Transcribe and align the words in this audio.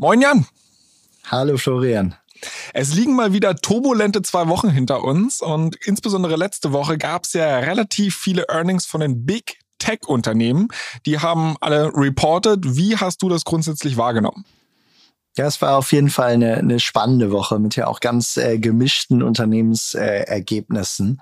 Moin 0.00 0.20
Jan. 0.20 0.46
Hallo 1.28 1.56
Florian. 1.56 2.14
Es 2.72 2.94
liegen 2.94 3.16
mal 3.16 3.32
wieder 3.32 3.56
turbulente 3.56 4.22
zwei 4.22 4.46
Wochen 4.46 4.70
hinter 4.70 5.02
uns 5.02 5.40
und 5.40 5.74
insbesondere 5.84 6.36
letzte 6.36 6.72
Woche 6.72 6.98
gab 6.98 7.24
es 7.24 7.32
ja 7.32 7.58
relativ 7.58 8.16
viele 8.16 8.44
Earnings 8.48 8.86
von 8.86 9.00
den 9.00 9.26
Big 9.26 9.58
Tech-Unternehmen. 9.80 10.68
Die 11.04 11.18
haben 11.18 11.56
alle 11.60 11.90
reported. 11.96 12.76
Wie 12.76 12.96
hast 12.96 13.22
du 13.22 13.28
das 13.28 13.44
grundsätzlich 13.44 13.96
wahrgenommen? 13.96 14.44
Ja, 15.36 15.46
es 15.46 15.60
war 15.60 15.76
auf 15.76 15.90
jeden 15.90 16.10
Fall 16.10 16.34
eine, 16.34 16.58
eine 16.58 16.78
spannende 16.78 17.32
Woche 17.32 17.58
mit 17.58 17.74
ja 17.74 17.88
auch 17.88 17.98
ganz 17.98 18.36
äh, 18.36 18.60
gemischten 18.60 19.20
Unternehmensergebnissen 19.20 21.20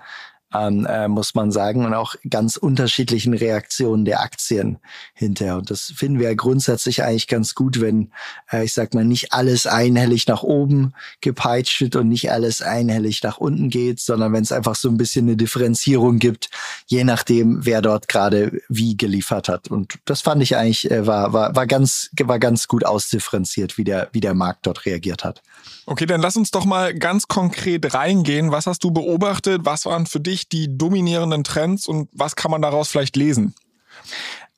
an, 0.49 0.85
äh, 0.85 1.07
muss 1.07 1.35
man 1.35 1.51
sagen, 1.51 1.85
und 1.85 1.93
auch 1.93 2.15
ganz 2.29 2.55
unterschiedlichen 2.55 3.33
Reaktionen 3.33 4.05
der 4.05 4.21
Aktien 4.21 4.77
hinterher. 5.13 5.57
Und 5.57 5.69
das 5.69 5.93
finden 5.95 6.19
wir 6.19 6.29
ja 6.29 6.35
grundsätzlich 6.35 7.03
eigentlich 7.03 7.27
ganz 7.27 7.53
gut, 7.53 7.81
wenn, 7.81 8.11
äh, 8.51 8.63
ich 8.63 8.73
sag 8.73 8.93
mal, 8.93 9.03
nicht 9.03 9.33
alles 9.33 9.67
einhellig 9.67 10.27
nach 10.27 10.43
oben 10.43 10.93
gepeitscht 11.19 11.81
wird 11.81 11.97
und 11.97 12.07
nicht 12.07 12.31
alles 12.31 12.61
einhellig 12.61 13.21
nach 13.23 13.37
unten 13.37 13.69
geht, 13.69 13.99
sondern 13.99 14.31
wenn 14.31 14.43
es 14.43 14.53
einfach 14.53 14.75
so 14.75 14.89
ein 14.89 14.97
bisschen 14.97 15.27
eine 15.27 15.35
Differenzierung 15.35 16.19
gibt, 16.19 16.49
je 16.85 17.03
nachdem, 17.03 17.65
wer 17.65 17.81
dort 17.81 18.07
gerade 18.07 18.61
wie 18.69 18.95
geliefert 18.95 19.49
hat. 19.49 19.67
Und 19.69 19.99
das 20.05 20.21
fand 20.21 20.41
ich 20.41 20.55
eigentlich, 20.55 20.89
äh, 20.89 21.05
war, 21.05 21.33
war, 21.33 21.55
war 21.55 21.67
ganz, 21.67 22.09
war 22.23 22.39
ganz 22.39 22.69
gut 22.69 22.85
ausdifferenziert, 22.85 23.77
wie 23.77 23.83
der, 23.83 24.07
wie 24.13 24.21
der 24.21 24.33
Markt 24.33 24.65
dort 24.65 24.85
reagiert 24.85 25.25
hat. 25.25 25.41
Okay, 25.89 26.05
dann 26.05 26.21
lass 26.21 26.35
uns 26.35 26.51
doch 26.51 26.65
mal 26.65 26.93
ganz 26.93 27.29
konkret 27.29 27.93
reingehen. 27.93 28.51
Was 28.51 28.67
hast 28.67 28.83
du 28.83 28.91
beobachtet? 28.91 29.61
Was 29.63 29.85
waren 29.85 30.05
für 30.05 30.19
dich 30.19 30.36
die 30.45 30.77
dominierenden 30.77 31.43
Trends 31.43 31.87
und 31.87 32.09
was 32.11 32.35
kann 32.35 32.51
man 32.51 32.61
daraus 32.61 32.89
vielleicht 32.89 33.15
lesen? 33.15 33.55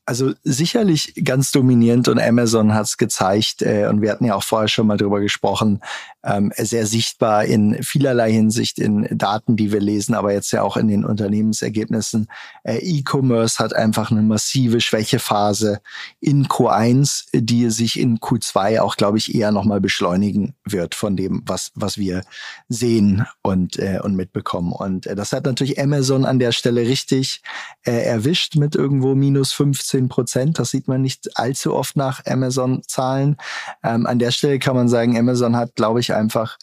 Also 0.10 0.34
sicherlich 0.44 1.14
ganz 1.24 1.52
dominierend 1.52 2.08
und 2.08 2.20
Amazon 2.20 2.74
hat 2.74 2.88
es 2.88 2.98
gezeigt 2.98 3.62
äh, 3.62 3.86
und 3.88 4.02
wir 4.02 4.10
hatten 4.10 4.26
ja 4.26 4.34
auch 4.34 4.42
vorher 4.42 4.68
schon 4.68 4.88
mal 4.88 4.98
drüber 4.98 5.20
gesprochen, 5.20 5.82
ähm, 6.24 6.52
sehr 6.58 6.88
sichtbar 6.88 7.46
in 7.46 7.84
vielerlei 7.84 8.32
Hinsicht 8.32 8.80
in 8.80 9.08
Daten, 9.12 9.56
die 9.56 9.72
wir 9.72 9.80
lesen, 9.80 10.16
aber 10.16 10.34
jetzt 10.34 10.52
ja 10.52 10.64
auch 10.64 10.78
in 10.78 10.88
den 10.88 11.06
Unternehmensergebnissen. 11.06 12.28
Äh, 12.64 12.80
E-Commerce 12.80 13.60
hat 13.64 13.76
einfach 13.76 14.10
eine 14.10 14.24
massive 14.24 14.82
Schwächephase 14.82 15.80
in 16.20 16.48
Q1, 16.48 17.28
die 17.34 17.70
sich 17.70 18.00
in 18.00 18.18
Q2 18.18 18.80
auch, 18.80 18.98
glaube 18.98 19.20
ich, 19.20 19.36
eher 19.36 19.52
nochmal 19.52 19.80
beschleunigen 19.80 20.56
wird 20.66 20.96
von 20.96 21.18
dem, 21.18 21.44
was, 21.46 21.72
was 21.76 22.00
wir 22.00 22.24
sehen 22.68 23.28
und, 23.44 23.78
äh, 23.78 24.00
und 24.02 24.16
mitbekommen. 24.16 24.74
Und 24.74 25.06
äh, 25.06 25.16
das 25.16 25.34
hat 25.34 25.46
natürlich 25.46 25.80
Amazon 25.80 26.26
an 26.26 26.40
der 26.40 26.52
Stelle 26.52 26.82
richtig 26.82 27.44
äh, 27.86 27.92
erwischt 27.92 28.56
mit 28.56 28.76
irgendwo 28.76 29.14
minus 29.14 29.54
15 29.54 29.99
15 30.00 30.10
Prozent. 30.10 30.60
Das 30.60 30.72
sieht 30.72 30.88
man 30.88 31.02
nicht 31.02 31.38
allzu 31.38 31.76
oft 31.76 31.96
nach 31.96 32.26
Amazon-Zahlen. 32.26 33.38
Ähm, 33.84 34.06
an 34.06 34.20
der 34.20 34.32
Stelle 34.32 34.60
kann 34.60 34.76
man 34.76 34.88
sagen, 34.88 35.18
Amazon 35.18 35.56
hat, 35.56 35.76
glaube 35.76 36.00
ich, 36.00 36.14
einfach 36.14 36.58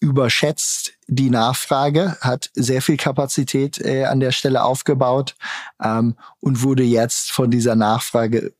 überschätzt 0.00 0.92
die 1.08 1.28
Nachfrage, 1.28 2.16
hat 2.22 2.50
sehr 2.54 2.80
viel 2.80 2.96
Kapazität 2.96 3.78
äh, 3.80 4.04
an 4.06 4.20
der 4.20 4.32
Stelle 4.32 4.64
aufgebaut 4.64 5.34
ähm, 5.82 6.16
und 6.40 6.62
wurde 6.62 6.84
jetzt 6.84 7.32
von 7.32 7.50
dieser 7.50 7.76
Nachfrage 7.76 8.54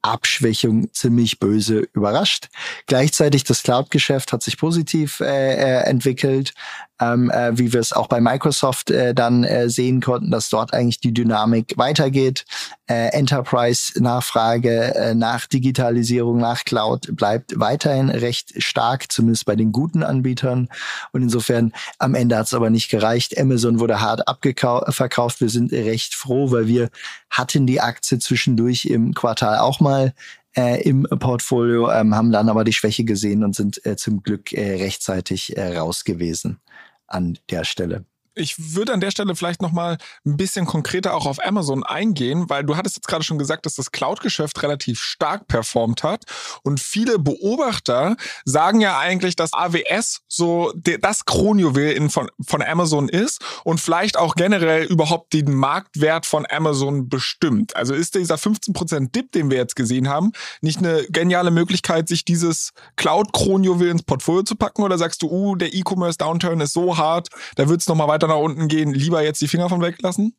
Abschwächung 0.00 0.92
ziemlich 0.92 1.38
böse 1.40 1.88
überrascht. 1.92 2.48
Gleichzeitig 2.86 3.44
das 3.44 3.62
Cloud-Geschäft 3.62 4.32
hat 4.32 4.42
sich 4.42 4.56
positiv 4.56 5.20
äh, 5.20 5.54
äh 5.54 5.82
entwickelt 5.82 6.54
ähm, 7.00 7.30
äh, 7.30 7.56
wie 7.58 7.72
wir 7.72 7.80
es 7.80 7.92
auch 7.92 8.06
bei 8.06 8.20
Microsoft 8.20 8.90
äh, 8.90 9.14
dann 9.14 9.44
äh, 9.44 9.68
sehen 9.68 10.00
konnten, 10.00 10.30
dass 10.30 10.48
dort 10.48 10.72
eigentlich 10.72 11.00
die 11.00 11.12
Dynamik 11.12 11.74
weitergeht. 11.76 12.44
Äh, 12.86 13.08
Enterprise-Nachfrage 13.08 14.94
äh, 14.94 15.14
nach 15.14 15.46
Digitalisierung, 15.46 16.38
nach 16.38 16.64
Cloud 16.64 17.14
bleibt 17.14 17.58
weiterhin 17.58 18.08
recht 18.08 18.62
stark, 18.62 19.10
zumindest 19.12 19.44
bei 19.44 19.56
den 19.56 19.72
guten 19.72 20.02
Anbietern. 20.02 20.68
Und 21.12 21.22
insofern 21.22 21.72
am 21.98 22.14
Ende 22.14 22.36
hat 22.36 22.46
es 22.46 22.54
aber 22.54 22.70
nicht 22.70 22.90
gereicht. 22.90 23.38
Amazon 23.38 23.80
wurde 23.80 24.00
hart 24.00 24.26
abverkauft. 24.26 25.40
Wir 25.40 25.50
sind 25.50 25.72
recht 25.72 26.14
froh, 26.14 26.50
weil 26.50 26.66
wir 26.66 26.90
hatten 27.28 27.66
die 27.66 27.80
Aktie 27.80 28.18
zwischendurch 28.18 28.86
im 28.86 29.12
Quartal 29.12 29.58
auch 29.58 29.80
mal 29.80 30.14
äh, 30.56 30.80
im 30.82 31.02
Portfolio, 31.02 31.90
ähm, 31.90 32.14
haben 32.14 32.32
dann 32.32 32.48
aber 32.48 32.64
die 32.64 32.72
Schwäche 32.72 33.04
gesehen 33.04 33.44
und 33.44 33.54
sind 33.54 33.84
äh, 33.84 33.96
zum 33.96 34.22
Glück 34.22 34.52
äh, 34.52 34.76
rechtzeitig 34.76 35.56
äh, 35.56 35.76
raus 35.76 36.04
gewesen 36.04 36.60
an 37.06 37.38
der 37.50 37.64
Stelle 37.64 38.04
ich 38.36 38.74
würde 38.74 38.92
an 38.92 39.00
der 39.00 39.10
Stelle 39.10 39.34
vielleicht 39.34 39.62
nochmal 39.62 39.96
ein 40.24 40.36
bisschen 40.36 40.66
konkreter 40.66 41.14
auch 41.14 41.26
auf 41.26 41.44
Amazon 41.44 41.82
eingehen, 41.82 42.48
weil 42.48 42.64
du 42.64 42.76
hattest 42.76 42.96
jetzt 42.96 43.08
gerade 43.08 43.24
schon 43.24 43.38
gesagt, 43.38 43.66
dass 43.66 43.74
das 43.74 43.90
Cloud-Geschäft 43.90 44.62
relativ 44.62 45.00
stark 45.00 45.48
performt 45.48 46.02
hat. 46.02 46.24
Und 46.62 46.78
viele 46.78 47.18
Beobachter 47.18 48.16
sagen 48.44 48.80
ja 48.80 48.98
eigentlich, 48.98 49.36
dass 49.36 49.52
AWS 49.54 50.20
so 50.28 50.72
das 50.74 51.24
Kronjuwel 51.24 52.08
von, 52.10 52.30
von 52.46 52.62
Amazon 52.62 53.08
ist 53.08 53.42
und 53.64 53.80
vielleicht 53.80 54.18
auch 54.18 54.34
generell 54.34 54.84
überhaupt 54.84 55.32
den 55.32 55.54
Marktwert 55.54 56.26
von 56.26 56.46
Amazon 56.48 57.08
bestimmt. 57.08 57.74
Also 57.74 57.94
ist 57.94 58.14
dieser 58.14 58.36
15% 58.36 59.12
Dip, 59.12 59.32
den 59.32 59.50
wir 59.50 59.56
jetzt 59.56 59.76
gesehen 59.76 60.08
haben, 60.08 60.32
nicht 60.60 60.78
eine 60.78 61.06
geniale 61.08 61.50
Möglichkeit, 61.50 62.08
sich 62.08 62.26
dieses 62.26 62.72
Cloud-Kronjuwel 62.96 63.88
ins 63.88 64.02
Portfolio 64.02 64.42
zu 64.42 64.56
packen? 64.56 64.82
Oder 64.82 64.98
sagst 64.98 65.22
du, 65.22 65.30
uh, 65.30 65.56
der 65.56 65.72
E-Commerce-Downturn 65.72 66.60
ist 66.60 66.74
so 66.74 66.98
hart, 66.98 67.28
da 67.54 67.68
wird 67.68 67.80
es 67.80 67.88
nochmal 67.88 68.08
weiter 68.08 68.25
weiter 68.26 68.38
nach 68.38 68.44
unten 68.44 68.68
gehen, 68.68 68.92
lieber 68.92 69.22
jetzt 69.22 69.40
die 69.40 69.48
Finger 69.48 69.68
von 69.68 69.80
weglassen? 69.80 70.36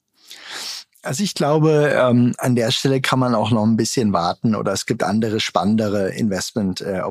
Also 1.04 1.24
ich 1.24 1.36
glaube, 1.36 1.96
ähm, 1.96 2.34
an 2.38 2.56
der 2.56 2.72
Stelle 2.72 3.02
kann 3.02 3.20
man 3.20 3.36
auch 3.36 3.52
noch 3.52 3.64
ein 3.64 3.78
bisschen 3.78 4.14
warten 4.14 4.56
oder 4.56 4.74
es 4.74 4.86
gibt 4.86 5.04
andere 5.04 5.40
spannendere 5.40 6.10
Investment 6.10 6.82
äh. 6.82 7.02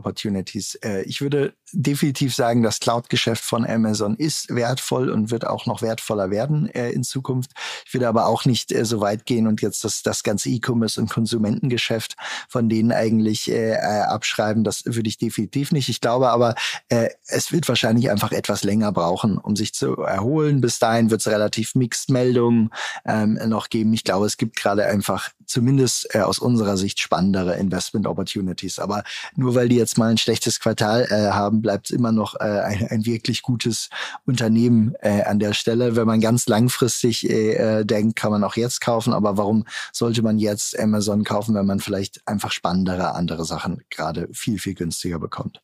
Äh, 0.83 1.03
ich 1.03 1.21
würde 1.21 1.55
definitiv 1.73 2.35
sagen, 2.35 2.63
das 2.63 2.81
Cloud-Geschäft 2.81 3.45
von 3.45 3.65
Amazon 3.65 4.17
ist 4.17 4.55
wertvoll 4.55 5.09
und 5.09 5.31
wird 5.31 5.47
auch 5.47 5.67
noch 5.67 5.83
wertvoller 5.83 6.31
werden 6.31 6.69
äh, 6.71 6.91
in 6.91 7.05
Zukunft. 7.05 7.53
Ich 7.87 7.95
würde 7.95 8.09
aber 8.09 8.27
auch 8.27 8.45
nicht 8.45 8.73
äh, 8.73 8.85
so 8.85 9.01
weit 9.01 9.25
gehen 9.25 9.47
und 9.47 9.63
jetzt 9.63 9.85
das, 9.85 10.03
das 10.03 10.23
ganze 10.23 10.49
E-Commerce 10.49 11.01
und 11.01 11.09
Konsumentengeschäft 11.09 12.17
von 12.49 12.69
denen 12.69 12.93
eigentlich 12.93 13.51
äh, 13.51 13.73
äh, 13.73 14.03
abschreiben. 14.03 14.65
Das 14.65 14.85
würde 14.85 15.09
ich 15.09 15.19
definitiv 15.19 15.71
nicht. 15.73 15.89
Ich 15.89 16.01
glaube 16.01 16.31
aber, 16.31 16.55
es 16.89 17.53
wird 17.53 17.69
wahrscheinlich 17.69 18.11
einfach 18.11 18.33
etwas 18.33 18.65
länger 18.65 18.93
brauchen, 18.93 19.39
um 19.39 19.57
sich 19.57 19.75
zu 19.75 19.97
erholen. 19.97 20.61
Bis 20.61 20.79
dahin 20.79 21.11
wird 21.11 21.21
es 21.21 21.29
relativ 21.29 21.75
Mixed 21.75 22.11
Meldungen 22.11 22.71
ähm, 23.05 23.39
noch 23.47 23.69
geben. 23.69 23.76
Ich 23.85 24.05
glaube, 24.05 24.27
es 24.27 24.37
gibt 24.37 24.57
gerade 24.57 24.87
einfach 24.87 25.31
zumindest 25.47 26.15
äh, 26.15 26.21
aus 26.21 26.39
unserer 26.39 26.77
Sicht 26.77 27.01
spannendere 27.01 27.57
Investment 27.57 28.07
Opportunities. 28.07 28.79
Aber 28.79 29.05
nur 29.35 29.55
weil 29.55 29.69
die 29.69 29.77
jetzt 29.77 29.99
mal 29.99 30.11
ein 30.11 30.19
schlechtes 30.19 30.61
Quartal 30.61 31.07
äh, 31.11 31.33
haben, 31.33 31.63
bleibt 31.63 31.87
es 31.87 31.97
immer 31.97 32.13
noch 32.13 32.35
äh, 32.35 32.61
ein, 32.61 32.87
ein 32.89 33.07
wirklich 33.07 33.43
gutes 33.43 33.89
Unternehmen 34.27 34.95
äh, 35.01 35.23
an 35.23 35.39
der 35.39 35.55
Stelle. 35.55 35.97
Wenn 35.97 36.07
man 36.07 36.21
ganz 36.21 36.47
langfristig 36.47 37.29
äh, 37.29 37.55
äh, 37.55 37.85
denkt, 37.85 38.17
kann 38.17 38.31
man 38.31 38.45
auch 38.45 38.57
jetzt 38.57 38.81
kaufen. 38.81 39.13
Aber 39.13 39.37
warum 39.37 39.65
sollte 39.93 40.23
man 40.23 40.39
jetzt 40.39 40.79
Amazon 40.79 41.25
kaufen, 41.25 41.55
wenn 41.55 41.67
man 41.67 41.81
vielleicht 41.81 42.27
einfach 42.27 42.53
spannendere 42.53 43.15
andere 43.15 43.45
Sachen 43.45 43.83
gerade 43.91 44.29
viel, 44.33 44.59
viel 44.59 44.75
günstiger 44.75 45.19
bekommt? 45.19 45.61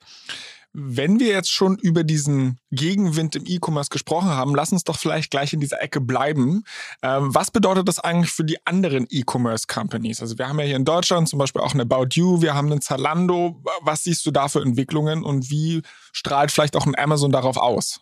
Wenn 0.75 1.21
wir 1.21 1.29
jetzt 1.29 1.51
schon 1.51 1.77
über 1.77 2.03
diesen 2.03 2.59
Gegenwind 2.71 3.37
im 3.37 3.45
E-Commerce 3.47 3.91
gesprochen 3.91 4.31
haben, 4.31 4.55
lass 4.55 4.73
uns 4.73 4.85
doch 4.85 4.99
vielleicht 4.99 5.31
gleich 5.31 5.53
in 5.53 5.61
dieser 5.61 5.83
Ecke 5.83 6.01
bleiben. 6.01 6.65
Ähm, 7.03 7.35
was 7.35 7.51
bedeutet 7.51 7.89
das 7.89 7.99
eigentlich 7.99 8.33
für 8.33 8.45
die 8.45 8.59
anderen 8.67 9.07
E-Commerce-Companies? 9.11 10.23
Also 10.23 10.39
wir 10.39 10.49
haben 10.49 10.59
ja 10.59 10.65
hier 10.65 10.77
in 10.77 10.87
Deutschland 10.87 11.29
zum 11.29 11.39
Beispiel 11.39 11.61
auch 11.61 11.75
eine 11.75 11.83
About 11.83 12.09
You, 12.13 12.41
wir 12.41 12.55
haben 12.55 12.73
einen 12.73 12.81
Zalando. 12.81 13.63
Was 13.83 14.05
siehst 14.05 14.25
du 14.25 14.31
da 14.31 14.49
für 14.49 14.63
Entwicklungen 14.63 15.25
und 15.25 15.51
wie 15.51 15.83
strahlt 16.13 16.51
vielleicht 16.51 16.77
auch 16.77 16.87
ein 16.87 16.99
Amazon 16.99 17.33
darauf 17.33 17.59
aus? 17.59 18.01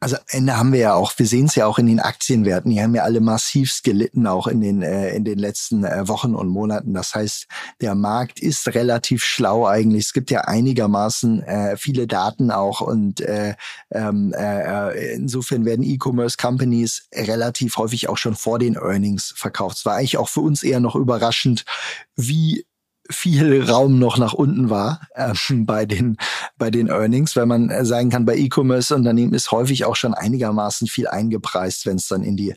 Also 0.00 0.16
Ende 0.28 0.56
haben 0.56 0.72
wir 0.72 0.80
ja 0.80 0.94
auch, 0.94 1.12
wir 1.16 1.26
sehen 1.26 1.46
es 1.46 1.54
ja 1.54 1.66
auch 1.66 1.78
in 1.78 1.86
den 1.86 2.00
Aktienwerten, 2.00 2.70
die 2.70 2.82
haben 2.82 2.94
ja 2.94 3.02
alle 3.02 3.20
massiv 3.20 3.80
gelitten, 3.82 4.26
auch 4.26 4.46
in 4.46 4.60
den, 4.60 4.82
äh, 4.82 5.14
in 5.14 5.24
den 5.24 5.38
letzten 5.38 5.84
äh, 5.84 6.06
Wochen 6.08 6.34
und 6.34 6.48
Monaten. 6.48 6.94
Das 6.94 7.14
heißt, 7.14 7.46
der 7.80 7.94
Markt 7.94 8.40
ist 8.40 8.68
relativ 8.74 9.24
schlau 9.24 9.66
eigentlich. 9.66 10.06
Es 10.06 10.12
gibt 10.12 10.30
ja 10.30 10.42
einigermaßen 10.42 11.42
äh, 11.42 11.76
viele 11.76 12.06
Daten 12.06 12.50
auch 12.50 12.80
und 12.80 13.20
äh, 13.20 13.54
ähm, 13.90 14.34
äh, 14.36 15.14
insofern 15.14 15.64
werden 15.64 15.84
E-Commerce-Companies 15.84 17.08
relativ 17.14 17.76
häufig 17.76 18.08
auch 18.08 18.18
schon 18.18 18.34
vor 18.34 18.58
den 18.58 18.76
Earnings 18.76 19.34
verkauft. 19.36 19.78
Es 19.78 19.86
war 19.86 19.96
eigentlich 19.96 20.18
auch 20.18 20.28
für 20.28 20.40
uns 20.40 20.62
eher 20.62 20.80
noch 20.80 20.96
überraschend, 20.96 21.64
wie 22.16 22.66
viel 23.10 23.62
Raum 23.62 23.98
noch 23.98 24.16
nach 24.16 24.32
unten 24.32 24.70
war 24.70 25.00
äh, 25.14 25.34
bei 25.50 25.86
den 25.86 26.16
bei 26.56 26.70
den 26.70 26.88
Earnings, 26.88 27.36
weil 27.36 27.46
man 27.46 27.70
äh, 27.70 27.84
sagen 27.84 28.10
kann, 28.10 28.24
bei 28.24 28.36
E-Commerce-Unternehmen 28.36 29.34
ist 29.34 29.50
häufig 29.50 29.84
auch 29.84 29.96
schon 29.96 30.14
einigermaßen 30.14 30.86
viel 30.86 31.08
eingepreist, 31.08 31.86
wenn 31.86 31.96
es 31.96 32.08
dann 32.08 32.22
in 32.22 32.36
die 32.36 32.54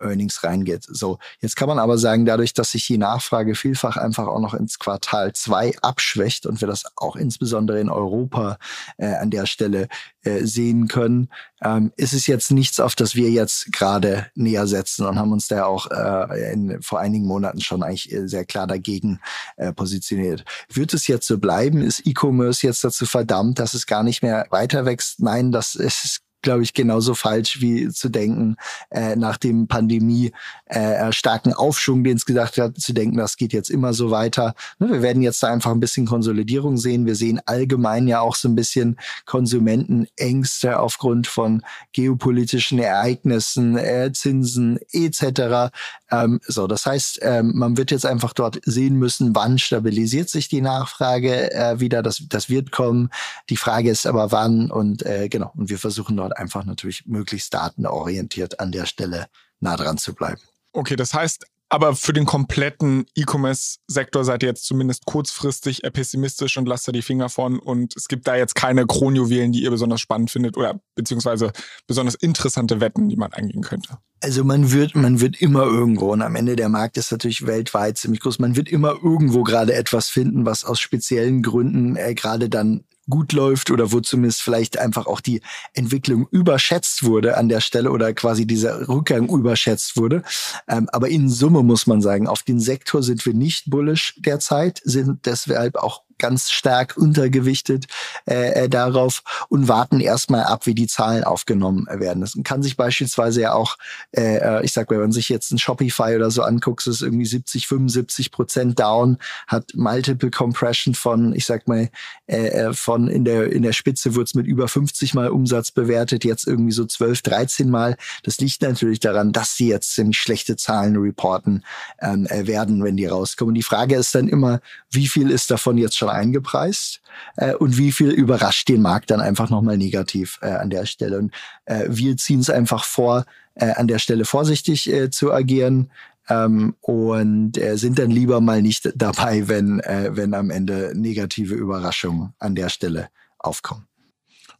Earnings 0.00 0.44
reingeht. 0.44 0.84
So, 0.88 1.18
jetzt 1.40 1.56
kann 1.56 1.68
man 1.68 1.78
aber 1.78 1.98
sagen, 1.98 2.26
dadurch, 2.26 2.54
dass 2.54 2.72
sich 2.72 2.86
die 2.86 2.98
Nachfrage 2.98 3.54
vielfach 3.54 3.96
einfach 3.96 4.26
auch 4.26 4.40
noch 4.40 4.54
ins 4.54 4.78
Quartal 4.78 5.32
zwei 5.32 5.74
abschwächt 5.82 6.46
und 6.46 6.60
wir 6.60 6.68
das 6.68 6.84
auch 6.96 7.16
insbesondere 7.16 7.80
in 7.80 7.90
Europa 7.90 8.58
äh, 8.98 9.14
an 9.14 9.30
der 9.30 9.46
Stelle 9.46 9.88
äh, 10.28 10.46
sehen 10.46 10.88
können, 10.88 11.28
ähm, 11.62 11.92
ist 11.96 12.12
es 12.12 12.26
jetzt 12.26 12.50
nichts, 12.50 12.80
auf 12.80 12.94
das 12.94 13.14
wir 13.14 13.30
jetzt 13.30 13.72
gerade 13.72 14.26
näher 14.34 14.66
setzen 14.66 15.06
und 15.06 15.18
haben 15.18 15.32
uns 15.32 15.48
da 15.48 15.64
auch 15.64 15.90
äh, 15.90 16.52
in, 16.52 16.82
vor 16.82 17.00
einigen 17.00 17.26
Monaten 17.26 17.60
schon 17.60 17.82
eigentlich 17.82 18.12
äh, 18.12 18.28
sehr 18.28 18.44
klar 18.44 18.66
dagegen 18.66 19.20
äh, 19.56 19.72
positioniert. 19.72 20.44
Wird 20.72 20.94
es 20.94 21.06
jetzt 21.06 21.26
so 21.26 21.38
bleiben? 21.38 21.82
Ist 21.82 22.06
E-Commerce 22.06 22.66
jetzt 22.66 22.84
dazu 22.84 23.06
verdammt, 23.06 23.58
dass 23.58 23.74
es 23.74 23.86
gar 23.86 24.02
nicht 24.02 24.22
mehr 24.22 24.46
weiter 24.50 24.84
wächst? 24.84 25.20
Nein, 25.20 25.52
das 25.52 25.74
ist 25.74 26.20
glaube 26.42 26.62
ich, 26.62 26.74
genauso 26.74 27.14
falsch 27.14 27.60
wie 27.60 27.88
zu 27.88 28.08
denken, 28.08 28.56
äh, 28.90 29.16
nach 29.16 29.36
dem 29.36 29.68
Pandemie 29.68 30.32
äh, 30.66 31.12
starken 31.12 31.52
Aufschwung, 31.52 32.04
den 32.04 32.16
es 32.16 32.26
gesagt 32.26 32.58
hat, 32.58 32.78
zu 32.78 32.92
denken, 32.92 33.16
das 33.16 33.36
geht 33.36 33.52
jetzt 33.52 33.70
immer 33.70 33.92
so 33.92 34.10
weiter. 34.10 34.54
Ne, 34.78 34.90
wir 34.90 35.02
werden 35.02 35.22
jetzt 35.22 35.42
da 35.42 35.48
einfach 35.48 35.70
ein 35.70 35.80
bisschen 35.80 36.06
Konsolidierung 36.06 36.76
sehen. 36.76 37.06
Wir 37.06 37.14
sehen 37.14 37.40
allgemein 37.46 38.06
ja 38.06 38.20
auch 38.20 38.34
so 38.34 38.48
ein 38.48 38.54
bisschen 38.54 38.98
Konsumentenängste 39.26 40.78
aufgrund 40.78 41.26
von 41.26 41.62
geopolitischen 41.92 42.78
Ereignissen, 42.78 43.76
äh, 43.76 44.12
Zinsen 44.12 44.78
etc. 44.92 45.72
Ähm, 46.10 46.40
so, 46.46 46.66
das 46.66 46.86
heißt, 46.86 47.20
ähm, 47.22 47.52
man 47.54 47.76
wird 47.76 47.90
jetzt 47.90 48.06
einfach 48.06 48.32
dort 48.32 48.60
sehen 48.64 48.96
müssen, 48.96 49.34
wann 49.34 49.58
stabilisiert 49.58 50.28
sich 50.28 50.48
die 50.48 50.60
Nachfrage 50.60 51.52
äh, 51.52 51.80
wieder. 51.80 52.02
Das, 52.02 52.22
das 52.28 52.48
wird 52.48 52.72
kommen. 52.72 53.10
Die 53.50 53.56
Frage 53.56 53.90
ist 53.90 54.06
aber 54.06 54.32
wann 54.32 54.70
und 54.70 55.04
äh, 55.04 55.28
genau. 55.28 55.52
Und 55.56 55.70
wir 55.70 55.78
versuchen 55.78 56.16
dort 56.16 56.27
einfach 56.36 56.64
natürlich 56.64 57.06
möglichst 57.06 57.54
datenorientiert 57.54 58.60
an 58.60 58.72
der 58.72 58.86
Stelle 58.86 59.26
nah 59.60 59.76
dran 59.76 59.98
zu 59.98 60.14
bleiben. 60.14 60.40
Okay, 60.72 60.96
das 60.96 61.14
heißt, 61.14 61.44
aber 61.70 61.94
für 61.94 62.14
den 62.14 62.24
kompletten 62.24 63.04
E-Commerce-Sektor 63.14 64.24
seid 64.24 64.42
ihr 64.42 64.48
jetzt 64.48 64.64
zumindest 64.64 65.04
kurzfristig 65.04 65.82
pessimistisch 65.92 66.56
und 66.56 66.66
lasst 66.66 66.88
da 66.88 66.92
die 66.92 67.02
Finger 67.02 67.28
von. 67.28 67.58
Und 67.58 67.94
es 67.94 68.08
gibt 68.08 68.26
da 68.26 68.36
jetzt 68.36 68.54
keine 68.54 68.86
Kronjuwelen, 68.86 69.52
die 69.52 69.62
ihr 69.64 69.70
besonders 69.70 70.00
spannend 70.00 70.30
findet 70.30 70.56
oder 70.56 70.80
beziehungsweise 70.94 71.52
besonders 71.86 72.14
interessante 72.14 72.80
Wetten, 72.80 73.10
die 73.10 73.16
man 73.16 73.34
eingehen 73.34 73.62
könnte. 73.62 73.98
Also 74.20 74.44
man 74.44 74.72
wird, 74.72 74.96
man 74.96 75.20
wird 75.20 75.40
immer 75.42 75.64
irgendwo, 75.64 76.12
und 76.12 76.22
am 76.22 76.36
Ende 76.36 76.56
der 76.56 76.70
Markt 76.70 76.96
ist 76.96 77.12
natürlich 77.12 77.46
weltweit 77.46 77.98
ziemlich 77.98 78.20
groß, 78.20 78.38
man 78.38 78.56
wird 78.56 78.68
immer 78.68 78.94
irgendwo 79.02 79.42
gerade 79.42 79.74
etwas 79.74 80.08
finden, 80.08 80.46
was 80.46 80.64
aus 80.64 80.80
speziellen 80.80 81.42
Gründen 81.42 81.96
äh, 81.96 82.14
gerade 82.14 82.48
dann 82.48 82.84
gut 83.08 83.32
läuft 83.32 83.70
oder 83.70 83.92
wo 83.92 84.00
zumindest 84.00 84.42
vielleicht 84.42 84.78
einfach 84.78 85.06
auch 85.06 85.20
die 85.20 85.40
Entwicklung 85.74 86.26
überschätzt 86.30 87.04
wurde 87.04 87.36
an 87.36 87.48
der 87.48 87.60
Stelle 87.60 87.90
oder 87.90 88.12
quasi 88.12 88.46
dieser 88.46 88.88
Rückgang 88.88 89.28
überschätzt 89.28 89.96
wurde. 89.96 90.22
Ähm, 90.68 90.88
aber 90.92 91.08
in 91.08 91.28
Summe 91.28 91.62
muss 91.62 91.86
man 91.86 92.00
sagen, 92.00 92.26
auf 92.26 92.42
den 92.42 92.60
Sektor 92.60 93.02
sind 93.02 93.24
wir 93.24 93.34
nicht 93.34 93.70
bullish 93.70 94.14
derzeit, 94.18 94.80
sind 94.84 95.26
deshalb 95.26 95.76
auch 95.76 96.02
ganz 96.18 96.50
stark 96.50 96.96
untergewichtet 96.96 97.86
äh, 98.26 98.64
äh, 98.64 98.68
darauf 98.68 99.22
und 99.48 99.68
warten 99.68 100.00
erstmal 100.00 100.44
ab, 100.44 100.66
wie 100.66 100.74
die 100.74 100.86
Zahlen 100.86 101.24
aufgenommen 101.24 101.86
werden. 101.90 102.20
Das 102.20 102.36
kann 102.44 102.62
sich 102.62 102.76
beispielsweise 102.76 103.42
ja 103.42 103.52
auch, 103.52 103.76
äh, 104.12 104.38
äh, 104.38 104.64
ich 104.64 104.72
sag, 104.72 104.90
wenn 104.90 105.00
man 105.00 105.12
sich 105.12 105.28
jetzt 105.28 105.50
ein 105.50 105.58
Shopify 105.58 106.14
oder 106.16 106.30
so 106.30 106.42
anguckt, 106.42 106.86
ist 106.86 107.02
irgendwie 107.02 107.26
70, 107.26 107.66
75 107.66 108.30
Prozent 108.30 108.78
down, 108.78 109.18
hat 109.46 109.72
Multiple 109.74 110.30
Compression 110.30 110.94
von, 110.94 111.34
ich 111.34 111.46
sag 111.46 111.68
mal, 111.68 111.88
äh, 112.26 112.48
äh 112.48 112.72
von 112.72 113.08
in 113.08 113.24
der 113.24 113.52
in 113.52 113.62
der 113.62 113.72
Spitze 113.72 114.14
wird 114.14 114.28
es 114.28 114.34
mit 114.34 114.46
über 114.46 114.68
50 114.68 115.14
Mal 115.14 115.28
Umsatz 115.28 115.70
bewertet, 115.70 116.24
jetzt 116.24 116.46
irgendwie 116.46 116.72
so 116.72 116.84
12, 116.84 117.22
13 117.22 117.70
Mal. 117.70 117.96
Das 118.22 118.38
liegt 118.38 118.62
natürlich 118.62 119.00
daran, 119.00 119.32
dass 119.32 119.56
sie 119.56 119.68
jetzt 119.68 119.94
ziemlich 119.94 120.18
schlechte 120.18 120.56
Zahlen 120.56 120.96
reporten 120.96 121.64
ähm, 122.00 122.26
äh, 122.26 122.46
werden, 122.46 122.84
wenn 122.84 122.96
die 122.96 123.06
rauskommen. 123.06 123.54
die 123.54 123.62
Frage 123.62 123.96
ist 123.96 124.14
dann 124.14 124.28
immer, 124.28 124.60
wie 124.90 125.08
viel 125.08 125.30
ist 125.30 125.50
davon 125.50 125.78
jetzt 125.78 125.96
schon 125.96 126.07
schon 126.08 126.16
eingepreist 126.16 127.00
äh, 127.36 127.54
und 127.54 127.76
wie 127.78 127.92
viel 127.92 128.10
überrascht 128.10 128.68
den 128.68 128.82
Markt 128.82 129.10
dann 129.10 129.20
einfach 129.20 129.50
nochmal 129.50 129.76
negativ 129.76 130.38
äh, 130.42 130.50
an 130.50 130.70
der 130.70 130.86
Stelle. 130.86 131.18
Und 131.18 131.32
äh, 131.66 131.86
wir 131.88 132.16
ziehen 132.16 132.40
es 132.40 132.50
einfach 132.50 132.84
vor, 132.84 133.24
äh, 133.54 133.72
an 133.72 133.88
der 133.88 133.98
Stelle 133.98 134.24
vorsichtig 134.24 134.90
äh, 134.90 135.10
zu 135.10 135.32
agieren. 135.32 135.90
Ähm, 136.30 136.74
und 136.82 137.56
äh, 137.56 137.76
sind 137.78 137.98
dann 137.98 138.10
lieber 138.10 138.42
mal 138.42 138.60
nicht 138.60 138.92
dabei, 138.94 139.48
wenn, 139.48 139.80
äh, 139.80 140.10
wenn 140.12 140.34
am 140.34 140.50
Ende 140.50 140.92
negative 140.94 141.54
Überraschungen 141.54 142.34
an 142.38 142.54
der 142.54 142.68
Stelle 142.68 143.08
aufkommen. 143.38 143.86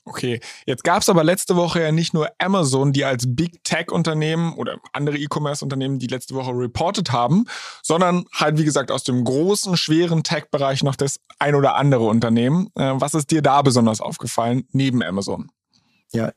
Okay, 0.09 0.41
jetzt 0.65 0.85
gab 0.85 1.03
es 1.03 1.11
aber 1.11 1.23
letzte 1.23 1.55
Woche 1.55 1.83
ja 1.83 1.93
nicht 1.93 2.15
nur 2.15 2.31
Amazon, 2.39 2.95
die 2.95 3.05
als 3.05 3.25
Big 3.27 3.63
Tech-Unternehmen 3.63 4.55
oder 4.55 4.79
andere 4.95 5.19
E-Commerce-Unternehmen, 5.19 5.99
die 5.99 6.07
letzte 6.07 6.35
Woche 6.35 6.53
reported 6.53 7.13
haben, 7.13 7.45
sondern 7.83 8.25
halt, 8.33 8.57
wie 8.57 8.65
gesagt, 8.65 8.91
aus 8.91 9.05
dem 9.05 9.23
großen, 9.23 9.77
schweren 9.77 10.23
Tech-Bereich 10.23 10.83
noch 10.83 10.97
das 10.97 11.21
ein 11.39 11.55
oder 11.55 11.75
andere 11.75 12.05
Unternehmen. 12.05 12.71
Äh, 12.75 12.95
was 12.95 13.13
ist 13.13 13.31
dir 13.31 13.43
da 13.43 13.61
besonders 13.61 14.01
aufgefallen, 14.01 14.67
neben 14.73 15.03
Amazon? 15.03 15.51
Ja, 16.11 16.33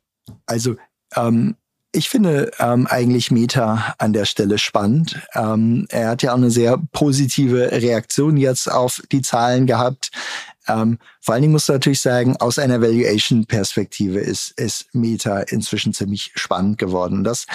also 0.45 0.75
ähm, 1.15 1.55
ich 1.93 2.09
finde 2.09 2.51
ähm, 2.59 2.87
eigentlich 2.87 3.31
Meta 3.31 3.95
an 3.97 4.11
der 4.11 4.25
Stelle 4.25 4.57
spannend. 4.57 5.21
Ähm, 5.33 5.87
er 5.89 6.09
hat 6.09 6.23
ja 6.23 6.31
auch 6.31 6.37
eine 6.37 6.51
sehr 6.51 6.77
positive 6.91 7.71
Reaktion 7.71 8.35
jetzt 8.35 8.69
auf 8.69 9.01
die 9.11 9.21
Zahlen 9.21 9.65
gehabt. 9.65 10.11
Ähm, 10.67 10.99
vor 11.21 11.33
allen 11.33 11.41
Dingen 11.41 11.53
musst 11.53 11.69
du 11.69 11.73
natürlich 11.73 12.01
sagen, 12.01 12.37
aus 12.37 12.59
einer 12.59 12.81
Valuation-Perspektive 12.81 14.19
ist, 14.19 14.51
ist 14.59 14.93
Meta 14.93 15.39
inzwischen 15.41 15.93
ziemlich 15.93 16.31
spannend 16.35 16.77
geworden. 16.77 17.23
Das 17.23 17.45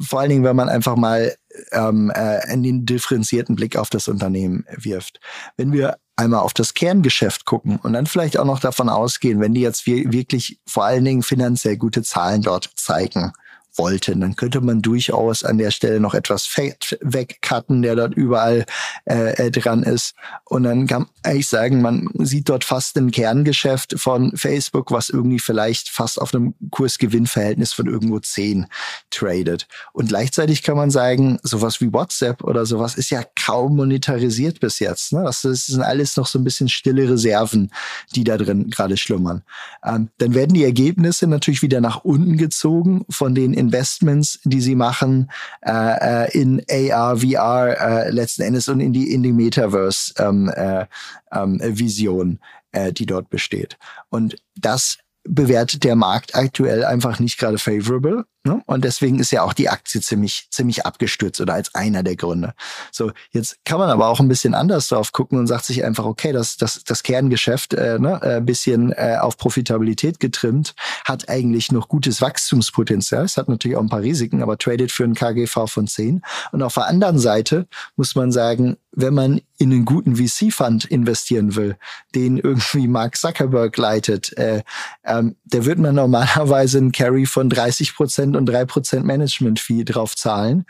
vor 0.00 0.20
allen 0.20 0.30
Dingen, 0.30 0.44
wenn 0.44 0.56
man 0.56 0.68
einfach 0.68 0.96
mal 0.96 1.34
ähm, 1.72 2.10
äh, 2.14 2.18
einen 2.18 2.84
differenzierten 2.84 3.56
Blick 3.56 3.76
auf 3.76 3.90
das 3.90 4.08
Unternehmen 4.08 4.66
wirft. 4.76 5.20
Wenn 5.56 5.72
wir 5.72 5.96
einmal 6.16 6.40
auf 6.40 6.52
das 6.52 6.74
Kerngeschäft 6.74 7.44
gucken 7.44 7.78
und 7.82 7.92
dann 7.92 8.06
vielleicht 8.06 8.38
auch 8.38 8.44
noch 8.44 8.60
davon 8.60 8.88
ausgehen, 8.88 9.40
wenn 9.40 9.54
die 9.54 9.60
jetzt 9.60 9.86
wirklich 9.86 10.58
vor 10.66 10.84
allen 10.84 11.04
Dingen 11.04 11.22
finanziell 11.22 11.76
gute 11.76 12.02
Zahlen 12.02 12.42
dort 12.42 12.70
zeigen, 12.74 13.32
wollten. 13.78 14.20
Dann 14.20 14.36
könnte 14.36 14.60
man 14.60 14.82
durchaus 14.82 15.44
an 15.44 15.58
der 15.58 15.70
Stelle 15.70 16.00
noch 16.00 16.14
etwas 16.14 16.46
Fett 16.46 16.98
wegcutten, 17.00 17.82
der 17.82 17.96
dort 17.96 18.14
überall 18.14 18.66
äh, 19.06 19.46
äh, 19.46 19.50
dran 19.50 19.82
ist. 19.82 20.14
Und 20.44 20.64
dann 20.64 20.86
kann 20.86 21.06
ich 21.32 21.48
sagen, 21.48 21.80
man 21.80 22.08
sieht 22.18 22.48
dort 22.48 22.64
fast 22.64 22.96
ein 22.96 23.10
Kerngeschäft 23.10 23.94
von 23.98 24.36
Facebook, 24.36 24.90
was 24.90 25.08
irgendwie 25.08 25.38
vielleicht 25.38 25.88
fast 25.88 26.20
auf 26.20 26.34
einem 26.34 26.54
Kursgewinnverhältnis 26.70 27.72
von 27.72 27.86
irgendwo 27.86 28.18
10 28.18 28.66
tradet. 29.10 29.66
Und 29.92 30.08
gleichzeitig 30.08 30.62
kann 30.62 30.76
man 30.76 30.90
sagen, 30.90 31.38
sowas 31.42 31.80
wie 31.80 31.92
WhatsApp 31.92 32.42
oder 32.44 32.66
sowas 32.66 32.96
ist 32.96 33.10
ja 33.10 33.22
kaum 33.36 33.76
monetarisiert 33.76 34.60
bis 34.60 34.78
jetzt. 34.78 35.12
Ne? 35.12 35.22
Das, 35.22 35.42
sind 35.42 35.82
alles 35.82 36.16
noch 36.16 36.26
so 36.26 36.38
ein 36.38 36.44
bisschen 36.44 36.68
stille 36.68 37.08
Reserven, 37.08 37.70
die 38.14 38.24
da 38.24 38.36
drin 38.36 38.70
gerade 38.70 38.96
schlummern. 38.96 39.42
Ähm, 39.84 40.08
dann 40.18 40.34
werden 40.34 40.54
die 40.54 40.64
Ergebnisse 40.64 41.26
natürlich 41.26 41.62
wieder 41.62 41.80
nach 41.80 42.04
unten 42.04 42.36
gezogen 42.36 43.04
von 43.08 43.34
den 43.34 43.54
Investments, 43.68 44.40
die 44.44 44.60
sie 44.60 44.74
machen 44.74 45.30
äh, 45.62 46.24
äh 46.24 46.38
in 46.38 46.62
AR, 46.70 47.18
VR 47.18 47.76
äh, 47.80 48.10
letzten 48.10 48.42
Endes 48.42 48.68
und 48.68 48.80
in 48.80 48.92
die 48.92 49.12
in 49.12 49.22
die 49.22 49.32
Metaverse 49.32 50.14
ähm, 50.18 50.50
äh, 50.54 50.86
ähm, 51.32 51.60
Vision, 51.62 52.38
äh, 52.72 52.92
die 52.92 53.06
dort 53.06 53.28
besteht. 53.30 53.78
Und 54.08 54.36
das 54.56 54.98
bewertet 55.24 55.84
der 55.84 55.96
Markt 55.96 56.34
aktuell 56.34 56.84
einfach 56.84 57.18
nicht 57.20 57.38
gerade 57.38 57.58
favorable. 57.58 58.24
Ne? 58.48 58.62
Und 58.64 58.82
deswegen 58.82 59.18
ist 59.18 59.30
ja 59.30 59.42
auch 59.42 59.52
die 59.52 59.68
Aktie 59.68 60.00
ziemlich, 60.00 60.48
ziemlich 60.50 60.86
abgestürzt 60.86 61.38
oder 61.42 61.52
als 61.52 61.74
einer 61.74 62.02
der 62.02 62.16
Gründe. 62.16 62.54
So, 62.90 63.12
jetzt 63.30 63.58
kann 63.66 63.78
man 63.78 63.90
aber 63.90 64.08
auch 64.08 64.20
ein 64.20 64.28
bisschen 64.28 64.54
anders 64.54 64.88
drauf 64.88 65.12
gucken 65.12 65.38
und 65.38 65.46
sagt 65.46 65.66
sich 65.66 65.84
einfach, 65.84 66.06
okay, 66.06 66.32
das, 66.32 66.56
das, 66.56 66.82
das 66.82 67.02
Kerngeschäft, 67.02 67.74
äh, 67.74 67.98
ne, 67.98 68.22
ein 68.22 68.38
äh, 68.38 68.40
bisschen 68.40 68.92
äh, 68.92 69.18
auf 69.20 69.36
Profitabilität 69.36 70.18
getrimmt, 70.18 70.74
hat 71.04 71.28
eigentlich 71.28 71.70
noch 71.72 71.88
gutes 71.88 72.22
Wachstumspotenzial. 72.22 73.26
Es 73.26 73.36
hat 73.36 73.50
natürlich 73.50 73.76
auch 73.76 73.82
ein 73.82 73.90
paar 73.90 74.00
Risiken, 74.00 74.42
aber 74.42 74.56
tradet 74.56 74.92
für 74.92 75.04
ein 75.04 75.14
KGV 75.14 75.66
von 75.66 75.86
10. 75.86 76.22
Und 76.52 76.62
auf 76.62 76.74
der 76.74 76.86
anderen 76.86 77.18
Seite 77.18 77.66
muss 77.96 78.14
man 78.14 78.32
sagen, 78.32 78.78
wenn 78.92 79.14
man 79.14 79.40
in 79.58 79.72
einen 79.72 79.84
guten 79.84 80.16
VC-Fund 80.16 80.84
investieren 80.84 81.54
will, 81.54 81.76
den 82.14 82.38
irgendwie 82.38 82.88
Mark 82.88 83.16
Zuckerberg 83.16 83.76
leitet, 83.76 84.36
äh, 84.38 84.62
ähm, 85.04 85.36
da 85.44 85.64
wird 85.64 85.78
man 85.78 85.94
normalerweise 85.94 86.78
einen 86.78 86.92
Carry 86.92 87.26
von 87.26 87.50
30 87.50 87.94
Prozent 87.94 88.36
und 88.38 88.46
drei 88.46 88.64
Prozent 88.64 89.04
Management-Fee 89.04 89.84
drauf 89.84 90.16
zahlen, 90.16 90.64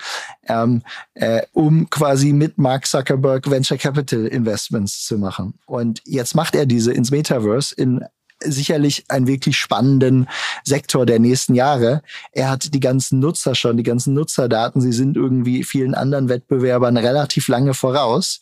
ähm, 0.48 0.82
äh, 1.14 1.42
um 1.52 1.88
quasi 1.90 2.32
mit 2.32 2.58
Mark 2.58 2.86
Zuckerberg 2.86 3.48
Venture 3.50 3.78
Capital 3.78 4.26
Investments 4.26 5.04
zu 5.04 5.18
machen. 5.18 5.54
Und 5.66 6.00
jetzt 6.04 6.34
macht 6.34 6.54
er 6.54 6.66
diese 6.66 6.92
ins 6.92 7.10
Metaverse 7.10 7.74
in 7.74 8.04
sicherlich 8.42 9.04
einen 9.08 9.26
wirklich 9.26 9.56
spannenden 9.56 10.28
Sektor 10.64 11.06
der 11.06 11.18
nächsten 11.18 11.54
Jahre. 11.54 12.02
Er 12.32 12.50
hat 12.50 12.72
die 12.74 12.80
ganzen 12.80 13.18
Nutzer 13.18 13.54
schon, 13.54 13.76
die 13.76 13.82
ganzen 13.82 14.14
Nutzerdaten, 14.14 14.80
sie 14.80 14.92
sind 14.92 15.16
irgendwie 15.16 15.64
vielen 15.64 15.94
anderen 15.94 16.28
Wettbewerbern 16.28 16.96
relativ 16.96 17.48
lange 17.48 17.74
voraus. 17.74 18.40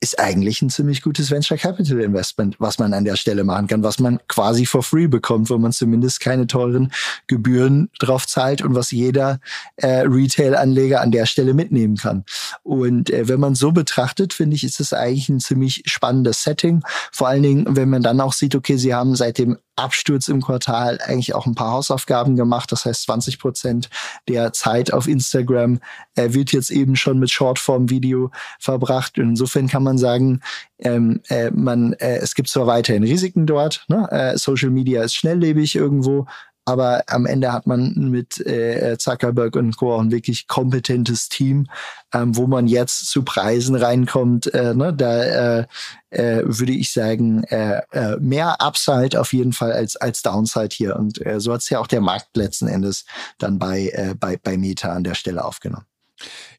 Ist 0.00 0.18
eigentlich 0.18 0.62
ein 0.62 0.70
ziemlich 0.70 1.02
gutes 1.02 1.30
Venture 1.30 1.58
Capital 1.58 2.00
Investment, 2.00 2.56
was 2.58 2.78
man 2.78 2.94
an 2.94 3.04
der 3.04 3.16
Stelle 3.16 3.44
machen 3.44 3.66
kann, 3.66 3.82
was 3.82 3.98
man 3.98 4.20
quasi 4.28 4.66
for 4.66 4.82
free 4.82 5.06
bekommt, 5.06 5.50
wo 5.50 5.58
man 5.58 5.72
zumindest 5.72 6.20
keine 6.20 6.46
teuren 6.46 6.92
Gebühren 7.26 7.90
drauf 7.98 8.26
zahlt 8.26 8.62
und 8.62 8.74
was 8.74 8.90
jeder 8.90 9.40
äh, 9.76 10.04
Retail-Anleger 10.06 11.00
an 11.00 11.10
der 11.10 11.26
Stelle 11.26 11.54
mitnehmen 11.54 11.96
kann. 11.96 12.24
Und 12.62 13.10
äh, 13.10 13.28
wenn 13.28 13.40
man 13.40 13.54
so 13.54 13.72
betrachtet, 13.72 14.32
finde 14.32 14.56
ich, 14.56 14.64
ist 14.64 14.80
es 14.80 14.92
eigentlich 14.92 15.28
ein 15.28 15.40
ziemlich 15.40 15.82
spannendes 15.86 16.42
Setting. 16.42 16.82
Vor 17.12 17.28
allen 17.28 17.42
Dingen, 17.42 17.66
wenn 17.68 17.90
man 17.90 18.02
dann 18.02 18.20
auch 18.20 18.32
sieht, 18.32 18.54
okay, 18.54 18.76
sie 18.76 18.94
haben 18.94 19.14
seit 19.16 19.25
dem 19.32 19.58
Absturz 19.76 20.28
im 20.28 20.40
Quartal 20.40 20.98
eigentlich 21.04 21.34
auch 21.34 21.46
ein 21.46 21.54
paar 21.54 21.72
Hausaufgaben 21.72 22.36
gemacht. 22.36 22.72
Das 22.72 22.84
heißt, 22.84 23.02
20 23.02 23.38
Prozent 23.38 23.90
der 24.28 24.52
Zeit 24.52 24.92
auf 24.92 25.06
Instagram 25.06 25.80
äh, 26.14 26.32
wird 26.32 26.52
jetzt 26.52 26.70
eben 26.70 26.96
schon 26.96 27.18
mit 27.18 27.30
Shortform-Video 27.30 28.30
verbracht. 28.58 29.18
Und 29.18 29.30
insofern 29.30 29.68
kann 29.68 29.82
man 29.82 29.98
sagen, 29.98 30.40
ähm, 30.78 31.20
äh, 31.28 31.50
man, 31.50 31.92
äh, 31.94 32.16
es 32.16 32.34
gibt 32.34 32.48
zwar 32.48 32.66
weiterhin 32.66 33.04
Risiken 33.04 33.46
dort. 33.46 33.84
Ne? 33.88 34.08
Äh, 34.10 34.38
Social 34.38 34.70
Media 34.70 35.02
ist 35.02 35.14
schnelllebig 35.14 35.76
irgendwo, 35.76 36.26
aber 36.66 37.04
am 37.06 37.26
Ende 37.26 37.52
hat 37.52 37.66
man 37.66 37.94
mit 37.94 38.44
äh, 38.44 38.96
Zuckerberg 38.98 39.54
und 39.54 39.76
Co. 39.76 39.96
ein 39.96 40.10
wirklich 40.10 40.48
kompetentes 40.48 41.28
Team, 41.28 41.68
ähm, 42.12 42.36
wo 42.36 42.48
man 42.48 42.66
jetzt 42.66 43.06
zu 43.08 43.22
Preisen 43.22 43.76
reinkommt. 43.76 44.52
Äh, 44.52 44.74
ne, 44.74 44.92
da 44.92 45.60
äh, 45.60 45.66
äh, 46.10 46.42
würde 46.44 46.72
ich 46.72 46.92
sagen, 46.92 47.44
äh, 47.44 47.82
äh, 47.92 48.16
mehr 48.18 48.60
Upside 48.60 49.18
auf 49.18 49.32
jeden 49.32 49.52
Fall 49.52 49.72
als, 49.72 49.96
als 49.96 50.22
Downside 50.22 50.74
hier. 50.74 50.96
Und 50.96 51.24
äh, 51.24 51.40
so 51.40 51.52
hat 51.52 51.60
es 51.60 51.70
ja 51.70 51.78
auch 51.78 51.86
der 51.86 52.00
Markt 52.00 52.36
letzten 52.36 52.66
Endes 52.66 53.04
dann 53.38 53.58
bei, 53.60 53.88
äh, 53.92 54.14
bei, 54.18 54.36
bei 54.36 54.58
Meta 54.58 54.92
an 54.92 55.04
der 55.04 55.14
Stelle 55.14 55.44
aufgenommen. 55.44 55.86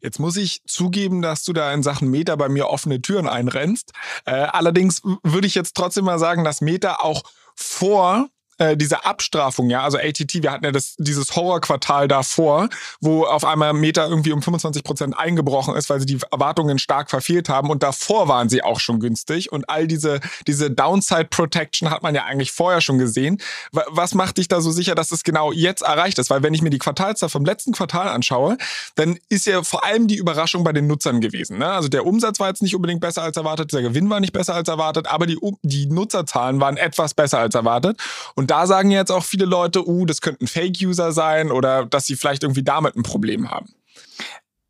Jetzt 0.02 0.20
muss 0.20 0.38
ich 0.38 0.62
zugeben, 0.68 1.22
dass 1.22 1.44
du 1.44 1.52
da 1.52 1.74
in 1.74 1.84
Sachen 1.84 2.10
Meta 2.10 2.36
bei 2.36 2.48
mir 2.48 2.68
offene 2.68 3.02
Türen 3.02 3.28
einrennst. 3.28 3.92
Äh, 4.26 4.32
allerdings 4.32 5.02
würde 5.24 5.48
ich 5.48 5.56
jetzt 5.56 5.76
trotzdem 5.76 6.06
mal 6.06 6.20
sagen, 6.20 6.44
dass 6.44 6.62
Meta 6.62 6.98
auch 7.00 7.24
vor 7.56 8.30
äh, 8.58 8.76
diese 8.76 9.06
Abstrafung, 9.06 9.70
ja, 9.70 9.84
also 9.84 9.98
ATT, 9.98 10.42
wir 10.42 10.52
hatten 10.52 10.66
ja 10.66 10.72
das, 10.72 10.96
dieses 10.98 11.36
Horrorquartal 11.36 12.08
davor, 12.08 12.70
wo 13.02 13.26
auf 13.26 13.46
einmal 13.46 13.74
Meta 13.74 14.08
irgendwie 14.08 14.32
um 14.32 14.42
25 14.42 14.84
Prozent 14.84 15.18
eingebrochen 15.18 15.76
ist, 15.76 15.90
weil 15.90 16.00
sie 16.00 16.06
die 16.06 16.20
Erwartungen 16.32 16.80
stark 16.80 17.10
verfehlt 17.10 17.50
haben 17.50 17.70
und 17.70 17.84
davor 17.84 18.28
waren 18.28 18.50
sie 18.50 18.64
auch 18.64 18.80
schon 18.80 19.00
günstig 19.00 19.52
und 19.52 19.70
all 19.70 19.88
diese, 19.88 20.20
diese 20.48 20.72
Downside 20.72 21.26
Protection 21.26 21.90
hat 21.90 22.04
man 22.04 22.16
ja 22.16 22.24
eigentlich 22.24 22.52
vorher 22.52 22.82
schon 22.82 22.98
gesehen. 22.98 23.40
Was 23.72 24.14
macht 24.16 24.38
dich 24.38 24.48
da 24.48 24.62
so 24.62 24.72
sicher, 24.72 24.96
dass 24.96 25.12
es 25.12 25.24
genau 25.24 25.52
jetzt 25.52 25.84
erreicht 25.84 26.18
ist? 26.20 26.30
Weil 26.30 26.44
wenn 26.44 26.54
ich 26.54 26.62
mir 26.62 26.70
die 26.70 26.80
Quartalszahl 26.80 27.30
vom 27.30 27.46
letzten 27.46 27.74
Quartal 27.74 28.08
anschaue, 28.08 28.58
dann 28.96 29.20
ist 29.30 29.46
ja 29.46 29.64
vor 29.64 29.86
allem 29.86 30.08
die 30.08 30.18
Überraschung 30.18 30.64
bei 30.64 30.74
den 30.74 30.88
Nutzern 30.88 31.22
gewesen. 31.22 31.60
Ne? 31.60 31.70
Also 31.70 31.90
der 31.90 32.06
Umsatz 32.06 32.40
war 32.40 32.48
jetzt 32.50 32.62
nicht 32.62 32.76
unbedingt 32.76 33.02
besser 33.02 33.24
als 33.24 33.38
erwartet, 33.38 33.72
der 33.74 33.82
Gewinn 33.82 34.10
war 34.10 34.20
nicht 34.20 34.34
besser 34.34 34.56
als 34.56 34.68
erwartet, 34.68 35.08
aber 35.08 35.28
die, 35.28 35.38
die 35.62 35.86
Nutzerzahlen 35.86 36.60
waren 36.60 36.78
etwas 36.78 37.14
besser 37.14 37.40
als 37.40 37.56
erwartet 37.56 38.00
und 38.36 38.47
und 38.48 38.52
da 38.52 38.66
sagen 38.66 38.92
jetzt 38.92 39.12
auch 39.12 39.26
viele 39.26 39.44
Leute, 39.44 39.86
uh, 39.86 40.06
das 40.06 40.22
könnten 40.22 40.48
Fake-User 40.48 41.12
sein 41.12 41.52
oder 41.52 41.86
dass 41.86 42.06
sie 42.06 42.16
vielleicht 42.16 42.44
irgendwie 42.44 42.64
damit 42.64 42.96
ein 42.96 43.04
Problem 43.04 43.52
haben. 43.52 43.74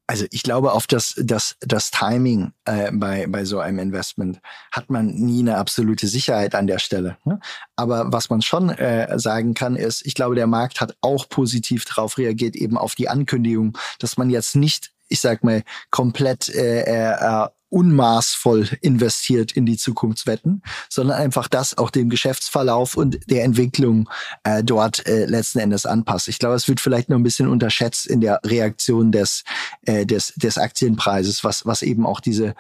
Also 0.07 0.25
ich 0.31 0.41
glaube, 0.41 0.71
auf 0.71 0.87
das, 0.87 1.13
das, 1.17 1.57
das 1.59 1.91
Timing 1.91 2.53
äh, 2.65 2.89
bei, 2.91 3.27
bei 3.27 3.45
so 3.45 3.59
einem 3.59 3.77
Investment 3.77 4.39
hat 4.71 4.89
man 4.89 5.13
nie 5.13 5.41
eine 5.41 5.57
absolute 5.57 6.07
Sicherheit 6.07 6.55
an 6.55 6.65
der 6.65 6.79
Stelle. 6.79 7.17
Ne? 7.23 7.39
Aber 7.75 8.11
was 8.11 8.31
man 8.31 8.41
schon 8.41 8.69
äh, 8.69 9.19
sagen 9.19 9.53
kann, 9.53 9.75
ist, 9.75 10.03
ich 10.07 10.15
glaube, 10.15 10.33
der 10.33 10.47
Markt 10.47 10.81
hat 10.81 10.97
auch 11.01 11.29
positiv 11.29 11.85
darauf 11.85 12.17
reagiert, 12.17 12.55
eben 12.55 12.79
auf 12.79 12.95
die 12.95 13.09
Ankündigung, 13.09 13.77
dass 13.99 14.17
man 14.17 14.31
jetzt 14.31 14.55
nicht 14.55 14.91
ich 15.09 15.21
sag 15.21 15.43
mal, 15.43 15.63
komplett 15.89 16.49
äh, 16.49 16.81
äh, 16.81 17.47
unmaßvoll 17.69 18.69
investiert 18.81 19.51
in 19.51 19.65
die 19.65 19.77
Zukunftswetten, 19.77 20.61
sondern 20.89 21.17
einfach 21.17 21.47
das 21.47 21.77
auch 21.77 21.89
dem 21.89 22.09
Geschäftsverlauf 22.09 22.95
und 22.95 23.19
der 23.29 23.43
Entwicklung 23.43 24.09
äh, 24.43 24.63
dort 24.63 25.05
äh, 25.07 25.25
letzten 25.25 25.59
Endes 25.59 25.85
anpasst. 25.85 26.27
Ich 26.27 26.39
glaube, 26.39 26.55
es 26.55 26.67
wird 26.67 26.79
vielleicht 26.79 27.09
noch 27.09 27.17
ein 27.17 27.23
bisschen 27.23 27.47
unterschätzt 27.47 28.07
in 28.07 28.21
der 28.21 28.39
Reaktion 28.45 29.11
des, 29.11 29.43
äh, 29.85 30.05
des, 30.05 30.33
des 30.35 30.57
Aktienpreises, 30.57 31.43
was, 31.43 31.65
was 31.65 31.81
eben 31.81 32.05
auch 32.05 32.19
diese 32.19 32.55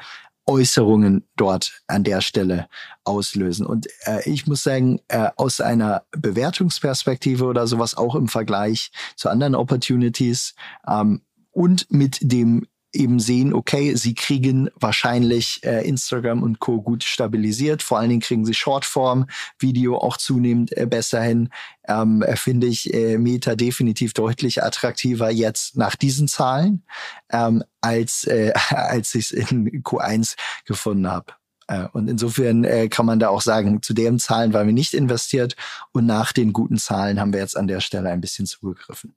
Äußerungen 0.47 1.25
dort 1.35 1.81
an 1.87 2.03
der 2.03 2.21
Stelle 2.21 2.67
auslösen. 3.03 3.65
Und 3.65 3.87
äh, 4.05 4.27
ich 4.29 4.47
muss 4.47 4.63
sagen, 4.63 4.99
äh, 5.09 5.29
aus 5.35 5.59
einer 5.61 6.03
Bewertungsperspektive 6.11 7.45
oder 7.45 7.67
sowas 7.67 7.95
auch 7.95 8.15
im 8.15 8.29
Vergleich 8.29 8.91
zu 9.15 9.29
anderen 9.29 9.55
Opportunities 9.55 10.55
ähm, 10.87 11.21
und 11.51 11.91
mit 11.91 12.19
dem 12.21 12.65
eben 12.97 13.19
sehen, 13.19 13.53
okay, 13.53 13.95
sie 13.95 14.15
kriegen 14.15 14.69
wahrscheinlich 14.75 15.63
äh, 15.63 15.87
Instagram 15.87 16.43
und 16.43 16.59
Co. 16.59 16.81
gut 16.81 17.03
stabilisiert. 17.03 17.83
Vor 17.83 17.99
allen 17.99 18.09
Dingen 18.09 18.21
kriegen 18.21 18.45
sie 18.45 18.53
Shortform, 18.53 19.27
Video 19.59 19.97
auch 19.97 20.17
zunehmend 20.17 20.75
äh, 20.75 20.85
besser 20.85 21.21
hin. 21.21 21.49
Ähm, 21.87 22.21
äh, 22.23 22.35
Finde 22.35 22.67
ich 22.67 22.93
äh, 22.93 23.17
Meta 23.17 23.55
definitiv 23.55 24.13
deutlich 24.13 24.63
attraktiver 24.63 25.29
jetzt 25.29 25.77
nach 25.77 25.95
diesen 25.95 26.27
Zahlen, 26.27 26.83
ähm, 27.31 27.63
als, 27.81 28.25
äh, 28.25 28.53
als 28.69 29.15
ich 29.15 29.31
es 29.31 29.51
in 29.51 29.83
Q1 29.83 30.35
gefunden 30.65 31.07
habe. 31.07 31.33
Äh, 31.67 31.87
und 31.93 32.09
insofern 32.09 32.63
äh, 32.63 32.87
kann 32.87 33.05
man 33.05 33.19
da 33.19 33.29
auch 33.29 33.41
sagen, 33.41 33.81
zu 33.81 33.93
den 33.93 34.19
Zahlen 34.19 34.53
waren 34.53 34.67
wir 34.67 34.73
nicht 34.73 34.93
investiert 34.93 35.55
und 35.91 36.05
nach 36.05 36.31
den 36.31 36.53
guten 36.53 36.77
Zahlen 36.77 37.19
haben 37.19 37.33
wir 37.33 37.41
jetzt 37.41 37.57
an 37.57 37.67
der 37.67 37.81
Stelle 37.81 38.09
ein 38.09 38.21
bisschen 38.21 38.45
zugegriffen. 38.45 39.13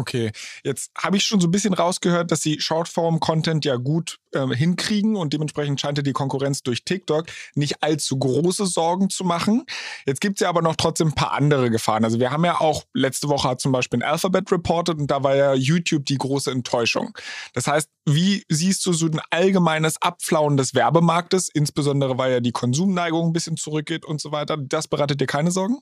Okay, 0.00 0.32
jetzt 0.64 0.90
habe 0.96 1.18
ich 1.18 1.24
schon 1.24 1.42
so 1.42 1.46
ein 1.46 1.50
bisschen 1.50 1.74
rausgehört, 1.74 2.30
dass 2.30 2.40
sie 2.40 2.58
Shortform-Content 2.58 3.66
ja 3.66 3.76
gut 3.76 4.16
äh, 4.32 4.46
hinkriegen 4.46 5.14
und 5.14 5.34
dementsprechend 5.34 5.78
scheint 5.78 5.98
die 6.06 6.12
Konkurrenz 6.14 6.62
durch 6.62 6.86
TikTok 6.86 7.26
nicht 7.54 7.82
allzu 7.82 8.18
große 8.18 8.64
Sorgen 8.64 9.10
zu 9.10 9.24
machen. 9.24 9.66
Jetzt 10.06 10.22
gibt 10.22 10.38
es 10.38 10.40
ja 10.40 10.48
aber 10.48 10.62
noch 10.62 10.76
trotzdem 10.76 11.08
ein 11.08 11.14
paar 11.14 11.32
andere 11.32 11.68
Gefahren. 11.68 12.02
Also 12.04 12.18
wir 12.18 12.30
haben 12.30 12.46
ja 12.46 12.62
auch, 12.62 12.84
letzte 12.94 13.28
Woche 13.28 13.46
hat 13.46 13.60
zum 13.60 13.72
Beispiel 13.72 13.98
ein 13.98 14.10
Alphabet 14.10 14.50
reported 14.50 14.96
und 14.96 15.10
da 15.10 15.22
war 15.22 15.36
ja 15.36 15.52
YouTube 15.52 16.06
die 16.06 16.16
große 16.16 16.50
Enttäuschung. 16.50 17.12
Das 17.52 17.66
heißt, 17.66 17.90
wie 18.06 18.46
siehst 18.48 18.86
du 18.86 18.94
so 18.94 19.04
ein 19.04 19.20
allgemeines 19.28 20.00
Abflauen 20.00 20.56
des 20.56 20.74
Werbemarktes, 20.74 21.50
insbesondere 21.52 22.16
weil 22.16 22.32
ja 22.32 22.40
die 22.40 22.52
Konsumneigung 22.52 23.28
ein 23.28 23.32
bisschen 23.34 23.58
zurückgeht 23.58 24.06
und 24.06 24.18
so 24.18 24.32
weiter? 24.32 24.56
Das 24.56 24.88
bereitet 24.88 25.20
dir 25.20 25.26
keine 25.26 25.50
Sorgen? 25.50 25.76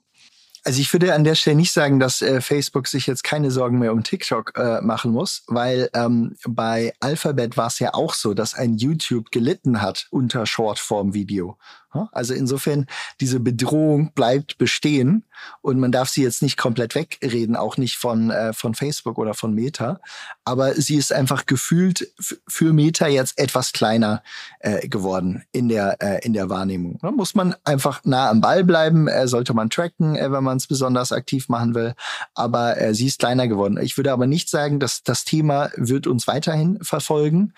Also 0.65 0.81
ich 0.81 0.93
würde 0.93 1.15
an 1.15 1.25
der 1.25 1.35
Stelle 1.35 1.57
nicht 1.57 1.73
sagen, 1.73 1.99
dass 2.01 2.21
äh, 2.21 2.41
Facebook 2.41 2.89
sich 2.89 3.07
jetzt 3.07 3.25
keine 3.25 3.51
Sorgen 3.51 3.79
mehr 3.79 3.93
um 3.93 4.03
TikTok 4.03 4.53
äh, 4.57 4.81
machen 4.81 5.13
muss, 5.13 5.45
weil 5.47 5.89
ähm, 5.95 6.37
bei 6.47 6.93
Alphabet 7.01 7.57
war 7.57 7.69
es 7.69 7.79
ja 7.79 7.95
auch 7.95 8.15
so, 8.15 8.35
dass 8.35 8.55
ein 8.55 8.77
YouTube 8.77 9.31
gelitten 9.31 9.81
hat 9.81 10.07
unter 10.11 10.47
Shortform-Video. 10.47 11.57
Also 12.13 12.35
insofern, 12.35 12.87
diese 13.21 13.41
Bedrohung 13.41 14.13
bleibt 14.13 14.59
bestehen 14.59 15.25
und 15.63 15.79
man 15.79 15.93
darf 15.93 16.09
sie 16.09 16.23
jetzt 16.23 16.43
nicht 16.43 16.57
komplett 16.57 16.95
wegreden, 16.95 17.57
auch 17.57 17.77
nicht 17.77 17.97
von, 17.97 18.31
äh, 18.31 18.53
von 18.53 18.75
Facebook 18.75 19.19
oder 19.19 19.35
von 19.35 19.55
Meta. 19.55 20.01
Aber 20.45 20.75
sie 20.75 20.97
ist 20.97 21.13
einfach 21.13 21.47
gefühlt 21.47 22.13
für 22.47 22.73
Meta 22.73 23.09
jetzt 23.09 23.39
etwas 23.39 23.73
kleiner 23.73 24.23
äh, 24.61 24.89
geworden 24.89 25.45
in 25.53 25.69
der, 25.69 25.97
äh, 26.01 26.25
in 26.25 26.33
der 26.33 26.51
Wahrnehmung. 26.51 26.99
Da 27.01 27.11
muss 27.11 27.35
man 27.35 27.55
einfach 27.65 28.05
nah 28.05 28.29
am 28.29 28.41
Ball 28.41 28.65
bleiben, 28.65 29.09
äh, 29.09 29.27
sollte 29.29 29.55
man 29.55 29.71
tracken, 29.71 30.17
äh, 30.17 30.31
wenn 30.31 30.45
man 30.45 30.59
es 30.59 30.67
besonders 30.67 31.13
aktiv 31.13 31.49
machen 31.49 31.75
will. 31.75 31.95
Aber 32.35 32.81
äh, 32.81 32.95
sie 32.95 33.07
ist 33.07 33.19
kleiner 33.19 33.49
geworden. 33.49 33.79
Ich 33.81 33.97
würde 33.97 34.13
aber 34.13 34.27
nicht 34.27 34.51
sagen, 34.51 34.81
dass 34.81 35.03
das 35.03 35.25
Thema 35.25 35.71
wird 35.77 36.07
uns 36.07 36.27
weiterhin 36.27 36.79
verfolgen. 36.83 37.55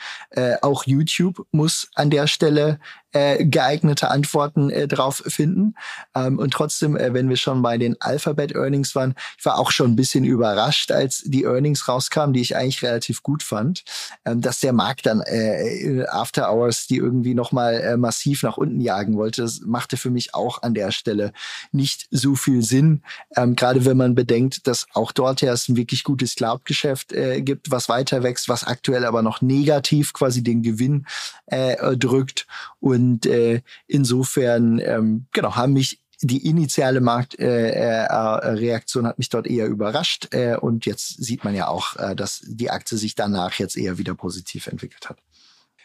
Auch 0.62 0.84
YouTube 0.84 1.46
muss 1.50 1.88
an 1.94 2.10
der 2.10 2.26
Stelle 2.26 2.78
äh, 3.12 3.44
geeignete 3.44 4.10
Antworten 4.10 4.70
äh, 4.70 4.86
drauf 4.86 5.22
finden. 5.26 5.74
Ähm, 6.14 6.38
und 6.38 6.52
trotzdem, 6.52 6.96
äh, 6.96 7.12
wenn 7.12 7.28
wir 7.28 7.36
schon 7.36 7.62
bei 7.62 7.78
den 7.78 8.00
Alphabet-Earnings 8.00 8.94
waren, 8.94 9.14
ich 9.38 9.44
war 9.44 9.58
auch 9.58 9.70
schon 9.70 9.92
ein 9.92 9.96
bisschen 9.96 10.24
überrascht, 10.24 10.92
als 10.92 11.22
die 11.24 11.44
Earnings 11.44 11.88
rauskamen, 11.88 12.32
die 12.32 12.40
ich 12.40 12.56
eigentlich 12.56 12.82
relativ 12.82 13.22
gut 13.22 13.42
fand, 13.42 13.84
ähm, 14.24 14.40
dass 14.40 14.60
der 14.60 14.72
Markt 14.72 15.06
dann 15.06 15.20
äh, 15.22 16.04
After 16.08 16.52
Hours 16.52 16.86
die 16.86 16.96
irgendwie 16.96 17.34
nochmal 17.34 17.74
äh, 17.80 17.96
massiv 17.96 18.42
nach 18.42 18.56
unten 18.56 18.80
jagen 18.80 19.16
wollte. 19.16 19.42
Das 19.42 19.60
machte 19.60 19.96
für 19.96 20.10
mich 20.10 20.34
auch 20.34 20.62
an 20.62 20.74
der 20.74 20.90
Stelle 20.92 21.32
nicht 21.72 22.06
so 22.10 22.34
viel 22.34 22.62
Sinn, 22.62 23.02
ähm, 23.36 23.56
gerade 23.56 23.84
wenn 23.84 23.96
man 23.96 24.14
bedenkt, 24.14 24.66
dass 24.66 24.86
auch 24.92 25.12
dort 25.12 25.40
ja 25.40 25.52
es 25.52 25.68
ein 25.68 25.76
wirklich 25.76 26.04
gutes 26.04 26.34
Cloud-Geschäft 26.34 27.12
äh, 27.12 27.40
gibt, 27.42 27.70
was 27.70 27.88
weiter 27.88 28.22
wächst, 28.22 28.48
was 28.48 28.64
aktuell 28.64 29.04
aber 29.04 29.22
noch 29.22 29.40
negativ 29.40 30.12
quasi 30.12 30.42
den 30.42 30.62
Gewinn 30.62 31.06
äh, 31.46 31.96
drückt. 31.96 32.46
Und 32.80 32.99
äh, 33.26 33.60
insofern, 33.86 34.78
ähm, 34.78 35.26
genau, 35.32 35.56
haben 35.56 35.74
mich 35.74 36.00
die 36.22 36.46
initiale 36.46 37.00
Marktreaktion 37.00 39.04
äh, 39.04 39.06
äh, 39.06 39.08
hat 39.08 39.18
mich 39.18 39.30
dort 39.30 39.46
eher 39.46 39.66
überrascht 39.66 40.28
äh, 40.32 40.56
und 40.56 40.84
jetzt 40.84 41.22
sieht 41.22 41.44
man 41.44 41.54
ja 41.54 41.68
auch, 41.68 41.96
äh, 41.96 42.14
dass 42.14 42.42
die 42.46 42.70
Aktie 42.70 42.98
sich 42.98 43.14
danach 43.14 43.54
jetzt 43.54 43.76
eher 43.76 43.96
wieder 43.96 44.14
positiv 44.14 44.66
entwickelt 44.66 45.08
hat. 45.08 45.18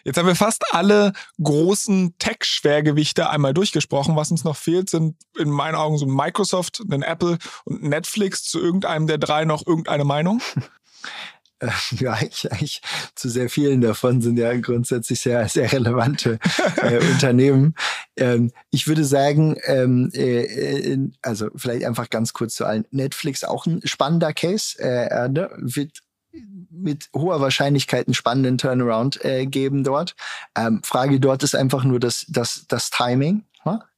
Jetzt 0.03 0.17
haben 0.17 0.27
wir 0.27 0.35
fast 0.35 0.65
alle 0.71 1.13
großen 1.41 2.15
Tech-Schwergewichte 2.19 3.27
einmal 3.27 3.55
durchgesprochen. 3.55 4.15
Was 4.15 4.29
uns 4.29 4.43
noch 4.43 4.55
fehlt, 4.55 4.87
sind 4.87 5.15
in 5.35 5.49
meinen 5.49 5.73
Augen 5.73 5.97
so 5.97 6.05
Microsoft, 6.05 6.83
ein 6.91 7.01
Apple 7.01 7.39
und 7.63 7.81
Netflix. 7.81 8.43
Zu 8.43 8.59
irgendeinem 8.59 9.07
der 9.07 9.17
drei 9.17 9.45
noch 9.45 9.65
irgendeine 9.65 10.03
Meinung? 10.03 10.43
Äh, 11.59 11.69
ja, 11.99 12.13
eigentlich, 12.13 12.51
eigentlich 12.51 12.81
zu 13.15 13.29
sehr 13.29 13.49
vielen 13.49 13.81
davon 13.81 14.21
sind 14.21 14.37
ja 14.37 14.55
grundsätzlich 14.59 15.19
sehr, 15.19 15.47
sehr 15.49 15.71
relevante 15.71 16.39
äh, 16.81 16.97
Unternehmen. 17.11 17.75
Ähm, 18.17 18.51
ich 18.71 18.87
würde 18.87 19.05
sagen, 19.05 19.57
ähm, 19.65 20.11
äh, 20.13 20.97
also 21.21 21.49
vielleicht 21.55 21.85
einfach 21.85 22.09
ganz 22.09 22.33
kurz 22.33 22.55
zu 22.55 22.65
allen. 22.65 22.85
Netflix 22.91 23.43
auch 23.43 23.65
ein 23.65 23.81
spannender 23.85 24.33
Case. 24.33 24.77
Äh, 24.79 25.07
äh 25.07 25.29
ne? 25.29 25.49
Wird 25.57 25.99
mit 26.69 27.09
hoher 27.15 27.39
Wahrscheinlichkeit 27.39 28.07
einen 28.07 28.13
spannenden 28.13 28.57
Turnaround 28.57 29.23
äh, 29.23 29.45
geben 29.45 29.85
dort. 29.85 30.15
Ähm, 30.57 30.81
Frage 30.83 31.19
dort 31.21 31.43
ist 31.43 31.55
einfach 31.55 31.85
nur 31.85 31.99
das, 31.99 32.25
das, 32.27 32.65
das 32.67 32.89
Timing 32.89 33.45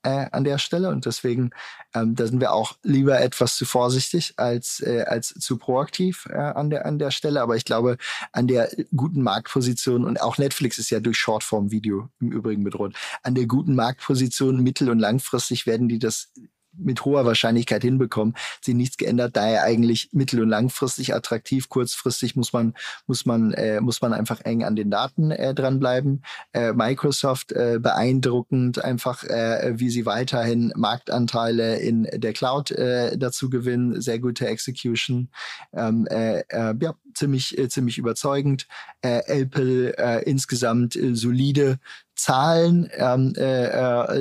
äh, 0.03 0.27
an 0.31 0.43
der 0.43 0.57
Stelle 0.57 0.89
und 0.89 1.05
deswegen 1.05 1.51
ähm, 1.97 2.15
da 2.15 2.27
sind 2.27 2.39
wir 2.39 2.53
auch 2.53 2.77
lieber 2.83 3.19
etwas 3.19 3.55
zu 3.55 3.65
vorsichtig 3.65 4.33
als, 4.37 4.81
äh, 4.81 5.03
als 5.07 5.29
zu 5.29 5.57
proaktiv 5.57 6.27
äh, 6.29 6.37
an, 6.37 6.69
der, 6.69 6.85
an 6.85 6.99
der 6.99 7.11
Stelle. 7.11 7.41
Aber 7.41 7.55
ich 7.55 7.65
glaube, 7.65 7.97
an 8.31 8.47
der 8.47 8.69
guten 8.95 9.21
Marktposition 9.21 10.05
und 10.05 10.21
auch 10.21 10.37
Netflix 10.37 10.77
ist 10.77 10.89
ja 10.89 10.99
durch 10.99 11.17
Shortform-Video 11.17 12.09
im 12.19 12.31
Übrigen 12.31 12.63
bedroht, 12.63 12.95
an 13.23 13.35
der 13.35 13.47
guten 13.47 13.75
Marktposition 13.75 14.61
mittel- 14.61 14.89
und 14.89 14.99
langfristig 14.99 15.65
werden 15.65 15.89
die 15.89 15.99
das 15.99 16.31
mit 16.77 17.05
hoher 17.05 17.25
Wahrscheinlichkeit 17.25 17.83
hinbekommen. 17.83 18.35
Sie 18.61 18.73
nichts 18.73 18.97
geändert, 18.97 19.35
daher 19.35 19.63
eigentlich 19.63 20.09
mittel- 20.11 20.41
und 20.41 20.49
langfristig 20.49 21.13
attraktiv. 21.13 21.69
Kurzfristig 21.69 22.35
muss 22.35 22.53
man 22.53 22.73
muss 23.05 23.25
man 23.25 23.53
äh, 23.53 23.81
muss 23.81 24.01
man 24.01 24.13
einfach 24.13 24.41
eng 24.41 24.63
an 24.63 24.75
den 24.75 24.91
Daten 24.91 25.31
äh, 25.31 25.53
dranbleiben. 25.53 26.23
Äh, 26.53 26.73
Microsoft 26.73 27.51
äh, 27.51 27.79
beeindruckend 27.81 28.83
einfach, 28.83 29.23
äh, 29.23 29.73
wie 29.75 29.89
sie 29.89 30.05
weiterhin 30.05 30.73
Marktanteile 30.75 31.77
in 31.77 32.07
der 32.13 32.33
Cloud 32.33 32.71
äh, 32.71 33.17
dazu 33.17 33.49
gewinnen. 33.49 34.01
Sehr 34.01 34.19
gute 34.19 34.47
Execution, 34.47 35.29
ähm, 35.73 36.07
äh, 36.09 36.39
äh, 36.49 36.75
ja 36.79 36.95
ziemlich 37.13 37.57
äh, 37.57 37.67
ziemlich 37.69 37.97
überzeugend. 37.97 38.67
Äh, 39.01 39.21
Apple 39.27 39.97
äh, 39.97 40.23
insgesamt 40.29 40.95
äh, 40.95 41.15
solide 41.15 41.79
Zahlen. 42.15 42.89
Ähm, 42.93 43.33
äh, 43.37 43.65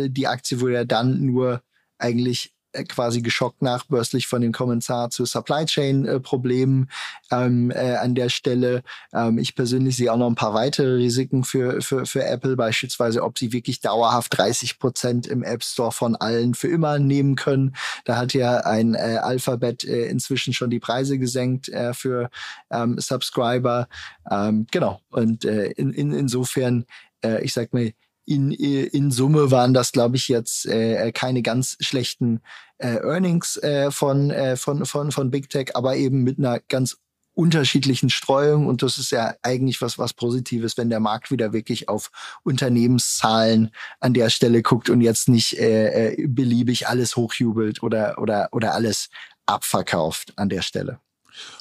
äh, 0.05 0.11
die 0.11 0.27
Aktie 0.27 0.61
wurde 0.61 0.75
ja 0.75 0.85
dann 0.85 1.25
nur 1.25 1.63
eigentlich 1.99 2.53
äh, 2.77 2.85
quasi 2.85 3.23
geschockt 3.23 3.63
nachbörslich 3.63 4.27
von 4.27 4.43
dem 4.43 4.53
Kommentar 4.53 5.11
zu 5.11 5.25
Supply 5.25 5.65
Chain 5.65 6.05
äh, 6.05 6.21
Problemen 6.21 6.91
ähm, 7.31 7.71
äh, 7.71 7.97
an 7.97 8.15
der 8.15 8.29
Stelle. 8.29 8.83
Ähm, 9.13 9.39
ich 9.39 9.55
persönlich 9.55 9.97
sehe 9.97 10.13
auch 10.13 10.17
noch 10.17 10.29
ein 10.29 10.35
paar 10.35 10.55
weitere 10.55 10.95
Risiken 10.97 11.45
für, 11.45 11.81
für, 11.81 12.07
für 12.07 12.25
Apple, 12.25 12.57
beispielsweise, 12.57 13.23
ob 13.23 13.39
sie 13.39 13.53
wirklich 13.53 13.81
dauerhaft 13.81 14.37
30 14.37 14.79
Prozent 14.79 15.27
im 15.27 15.43
App 15.43 15.63
Store 15.63 15.93
von 15.93 16.17
allen 16.17 16.55
für 16.55 16.69
immer 16.69 16.99
nehmen 16.99 17.37
können. 17.37 17.75
Da 18.05 18.17
hat 18.17 18.35
ja 18.35 18.59
ein 18.59 18.95
äh, 18.95 19.19
Alphabet 19.23 19.85
äh, 19.85 20.07
inzwischen 20.07 20.53
schon 20.53 20.71
die 20.71 20.81
Preise 20.81 21.19
gesenkt 21.19 21.69
äh, 21.69 21.95
für 21.95 22.31
ähm, 22.71 22.99
Subscriber. 22.99 23.89
Ähm, 24.31 24.67
genau. 24.71 25.01
Und 25.11 25.45
äh, 25.45 25.71
in, 25.73 25.93
in, 25.93 26.13
insofern, 26.13 26.85
äh, 27.25 27.43
ich 27.43 27.53
sag 27.53 27.73
mal, 27.73 27.93
in, 28.27 28.51
in 28.51 29.11
Summe 29.11 29.51
waren 29.51 29.73
das, 29.73 29.93
glaube 29.93 30.17
ich, 30.17 30.29
jetzt 30.29 30.67
äh, 30.67 31.13
keine 31.13 31.43
ganz 31.43 31.77
schlechten 31.81 32.41
äh, 32.79 32.97
Earnings 32.97 33.57
äh, 33.59 33.91
von, 33.91 34.31
äh, 34.31 34.57
von, 34.57 34.85
von, 34.85 35.13
von 35.13 35.31
Big 35.31 35.49
Tech, 35.49 35.75
aber 35.75 35.97
eben 35.97 36.23
mit 36.23 36.39
einer 36.39 36.61
ganz 36.69 36.99
unterschiedlichen 37.35 38.09
Streuung 38.09 38.67
und 38.67 38.83
das 38.83 38.97
ist 38.97 39.11
ja 39.11 39.35
eigentlich 39.43 39.83
was 39.83 39.99
was 39.99 40.15
Positives, 40.15 40.79
wenn 40.79 40.89
der 40.89 41.01
Markt 41.01 41.31
wieder 41.31 41.53
wirklich 41.53 41.87
auf 41.87 42.11
Unternehmenszahlen 42.45 43.73
an 44.01 44.15
der 44.15 44.31
Stelle 44.31 44.63
guckt 44.63 44.89
und 44.89 45.03
jetzt 45.03 45.29
nicht 45.29 45.59
äh, 45.59 46.15
äh 46.15 46.27
beliebig 46.27 46.89
alles 46.89 47.15
hochjubelt 47.15 47.83
oder 47.83 48.17
oder 48.19 48.49
oder 48.53 48.73
alles 48.73 49.11
abverkauft 49.45 50.33
an 50.37 50.49
der 50.49 50.63
Stelle. 50.63 50.99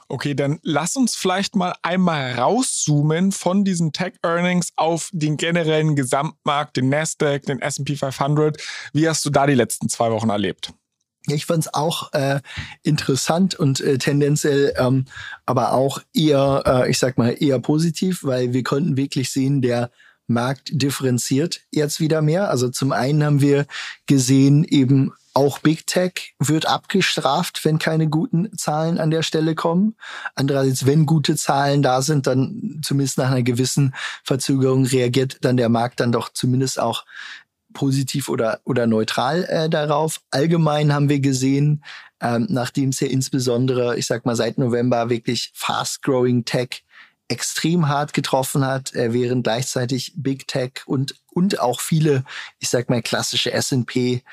Okay, 0.07 0.33
dann 0.35 0.59
lass 0.63 0.95
uns 0.95 1.15
vielleicht 1.15 1.55
mal 1.55 1.73
einmal 1.81 2.33
rauszoomen 2.33 3.31
von 3.31 3.65
diesen 3.65 3.91
Tech-Earnings 3.91 4.73
auf 4.75 5.09
den 5.13 5.37
generellen 5.37 5.95
Gesamtmarkt, 5.95 6.77
den 6.77 6.89
Nasdaq, 6.89 7.43
den 7.43 7.61
S&P 7.61 7.95
500. 7.95 8.61
Wie 8.93 9.07
hast 9.07 9.25
du 9.25 9.29
da 9.29 9.47
die 9.47 9.55
letzten 9.55 9.89
zwei 9.89 10.11
Wochen 10.11 10.29
erlebt? 10.29 10.73
Ich 11.27 11.45
fand 11.45 11.65
es 11.65 11.73
auch 11.73 12.13
äh, 12.13 12.39
interessant 12.83 13.55
und 13.55 13.81
äh, 13.81 13.97
tendenziell 13.97 14.73
ähm, 14.77 15.05
aber 15.45 15.73
auch 15.73 15.99
eher, 16.13 16.63
äh, 16.65 16.89
ich 16.89 16.99
sag 16.99 17.17
mal, 17.17 17.35
eher 17.39 17.59
positiv, 17.59 18.23
weil 18.23 18.53
wir 18.53 18.63
konnten 18.63 18.95
wirklich 18.95 19.31
sehen, 19.31 19.61
der 19.61 19.89
Markt 20.27 20.69
differenziert 20.73 21.61
jetzt 21.71 21.99
wieder 21.99 22.21
mehr. 22.21 22.49
Also 22.49 22.69
zum 22.69 22.91
einen 22.91 23.23
haben 23.23 23.41
wir 23.41 23.65
gesehen, 24.05 24.63
eben 24.63 25.13
auch 25.35 25.59
Big 25.59 25.85
Tech 25.85 26.33
wird 26.39 26.65
abgestraft, 26.65 27.65
wenn 27.65 27.77
keine 27.77 28.07
guten 28.07 28.57
Zahlen 28.57 28.99
an 28.99 29.11
der 29.11 29.21
Stelle 29.21 29.53
kommen. 29.53 29.95
Andererseits, 30.33 30.85
wenn 30.85 31.05
gute 31.05 31.35
Zahlen 31.35 31.81
da 31.83 32.01
sind, 32.01 32.25
dann 32.25 32.79
zumindest 32.83 33.17
nach 33.17 33.29
einer 33.29 33.43
gewissen 33.43 33.93
Verzögerung 34.23 34.85
reagiert 34.85 35.37
dann 35.41 35.57
der 35.57 35.69
Markt 35.69 35.99
dann 35.99 36.13
doch 36.13 36.29
zumindest 36.29 36.79
auch 36.79 37.05
positiv 37.73 38.29
oder, 38.29 38.61
oder 38.63 38.87
neutral 38.87 39.43
äh, 39.43 39.69
darauf. 39.69 40.21
Allgemein 40.31 40.93
haben 40.93 41.09
wir 41.09 41.19
gesehen, 41.19 41.83
ähm, 42.21 42.47
nachdem 42.49 42.89
es 42.89 43.01
ja 43.01 43.07
insbesondere, 43.07 43.97
ich 43.97 44.05
sag 44.05 44.25
mal, 44.25 44.37
seit 44.37 44.57
November 44.57 45.09
wirklich 45.09 45.51
fast-growing 45.53 46.45
Tech 46.45 46.84
extrem 47.27 47.87
hart 47.87 48.13
getroffen 48.13 48.65
hat, 48.65 48.93
äh, 48.93 49.13
während 49.13 49.43
gleichzeitig 49.43 50.13
Big 50.15 50.47
Tech 50.47 50.83
und, 50.85 51.15
und 51.31 51.59
auch 51.59 51.79
viele, 51.81 52.23
ich 52.59 52.69
sag 52.69 52.89
mal, 52.89 53.01
klassische 53.01 53.51
S&P 53.51 54.23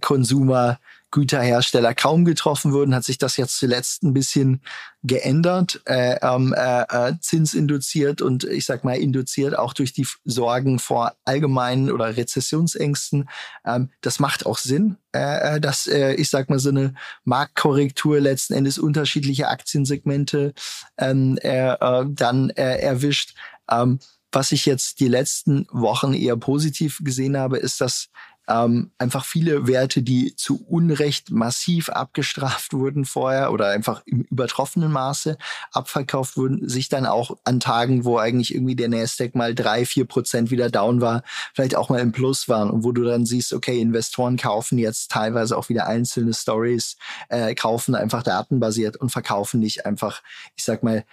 Consumer 0.00 0.78
Güterhersteller 1.12 1.94
kaum 1.94 2.24
getroffen 2.24 2.72
wurden, 2.72 2.94
hat 2.94 3.04
sich 3.04 3.18
das 3.18 3.36
jetzt 3.36 3.58
zuletzt 3.58 4.02
ein 4.02 4.14
bisschen 4.14 4.62
geändert, 5.04 5.80
äh, 5.84 6.16
ähm, 6.22 6.54
äh, 6.56 6.82
äh, 6.82 7.14
zinsinduziert 7.20 8.22
und 8.22 8.44
ich 8.44 8.66
sag 8.66 8.82
mal 8.82 8.96
induziert 8.96 9.56
auch 9.56 9.74
durch 9.74 9.92
die 9.92 10.06
Sorgen 10.24 10.78
vor 10.78 11.12
allgemeinen 11.24 11.92
oder 11.92 12.16
Rezessionsängsten. 12.16 13.28
Ähm, 13.64 13.90
das 14.00 14.20
macht 14.20 14.46
auch 14.46 14.58
Sinn, 14.58 14.96
äh, 15.14 15.56
äh, 15.56 15.60
dass 15.60 15.86
äh, 15.86 16.14
ich 16.14 16.30
sag 16.30 16.48
mal 16.48 16.58
so 16.58 16.70
eine 16.70 16.94
Marktkorrektur 17.24 18.18
letzten 18.18 18.54
Endes 18.54 18.78
unterschiedliche 18.78 19.48
Aktiensegmente 19.48 20.54
ähm, 20.98 21.38
äh, 21.42 21.72
äh, 21.74 22.06
dann 22.08 22.50
äh, 22.50 22.78
erwischt. 22.78 23.34
Ähm, 23.70 23.98
was 24.32 24.50
ich 24.50 24.64
jetzt 24.64 25.00
die 25.00 25.08
letzten 25.08 25.66
Wochen 25.70 26.14
eher 26.14 26.38
positiv 26.38 27.00
gesehen 27.04 27.36
habe, 27.36 27.58
ist, 27.58 27.82
dass 27.82 28.08
ähm, 28.48 28.90
einfach 28.98 29.24
viele 29.24 29.66
Werte, 29.66 30.02
die 30.02 30.34
zu 30.36 30.64
Unrecht 30.66 31.30
massiv 31.30 31.88
abgestraft 31.88 32.72
wurden 32.72 33.04
vorher 33.04 33.52
oder 33.52 33.68
einfach 33.68 34.02
im 34.06 34.22
übertroffenen 34.22 34.90
Maße 34.90 35.38
abverkauft 35.72 36.36
wurden, 36.36 36.68
sich 36.68 36.88
dann 36.88 37.06
auch 37.06 37.36
an 37.44 37.60
Tagen, 37.60 38.04
wo 38.04 38.18
eigentlich 38.18 38.54
irgendwie 38.54 38.76
der 38.76 38.88
Nasdaq 38.88 39.34
mal 39.34 39.54
drei, 39.54 39.86
vier 39.86 40.04
Prozent 40.06 40.50
wieder 40.50 40.70
down 40.70 41.00
war, 41.00 41.22
vielleicht 41.54 41.76
auch 41.76 41.88
mal 41.88 42.00
im 42.00 42.12
Plus 42.12 42.48
waren 42.48 42.70
und 42.70 42.84
wo 42.84 42.92
du 42.92 43.04
dann 43.04 43.26
siehst, 43.26 43.52
okay, 43.52 43.80
Investoren 43.80 44.36
kaufen 44.36 44.78
jetzt 44.78 45.10
teilweise 45.10 45.56
auch 45.56 45.68
wieder 45.68 45.86
einzelne 45.86 46.34
Stories, 46.34 46.96
äh, 47.28 47.54
kaufen 47.54 47.94
einfach 47.94 48.22
datenbasiert 48.22 48.96
und 48.96 49.10
verkaufen 49.10 49.60
nicht 49.60 49.86
einfach, 49.86 50.22
ich 50.56 50.64
sag 50.64 50.82
mal, 50.82 51.04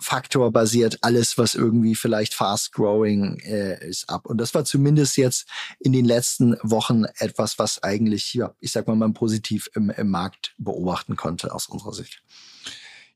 Faktor 0.00 0.52
basiert 0.52 0.98
alles, 1.02 1.38
was 1.38 1.54
irgendwie 1.54 1.94
vielleicht 1.94 2.34
fast 2.34 2.72
growing 2.72 3.38
äh, 3.40 3.84
ist, 3.86 4.08
ab. 4.08 4.26
Und 4.26 4.38
das 4.38 4.54
war 4.54 4.64
zumindest 4.64 5.16
jetzt 5.16 5.48
in 5.80 5.92
den 5.92 6.04
letzten 6.04 6.56
Wochen 6.62 7.04
etwas, 7.18 7.58
was 7.58 7.82
eigentlich, 7.82 8.34
ja, 8.34 8.54
ich 8.60 8.72
sag 8.72 8.86
mal, 8.86 8.96
man 8.96 9.14
positiv 9.14 9.68
im, 9.74 9.90
im 9.90 10.10
Markt 10.10 10.54
beobachten 10.58 11.16
konnte 11.16 11.52
aus 11.52 11.66
unserer 11.66 11.92
Sicht. 11.92 12.22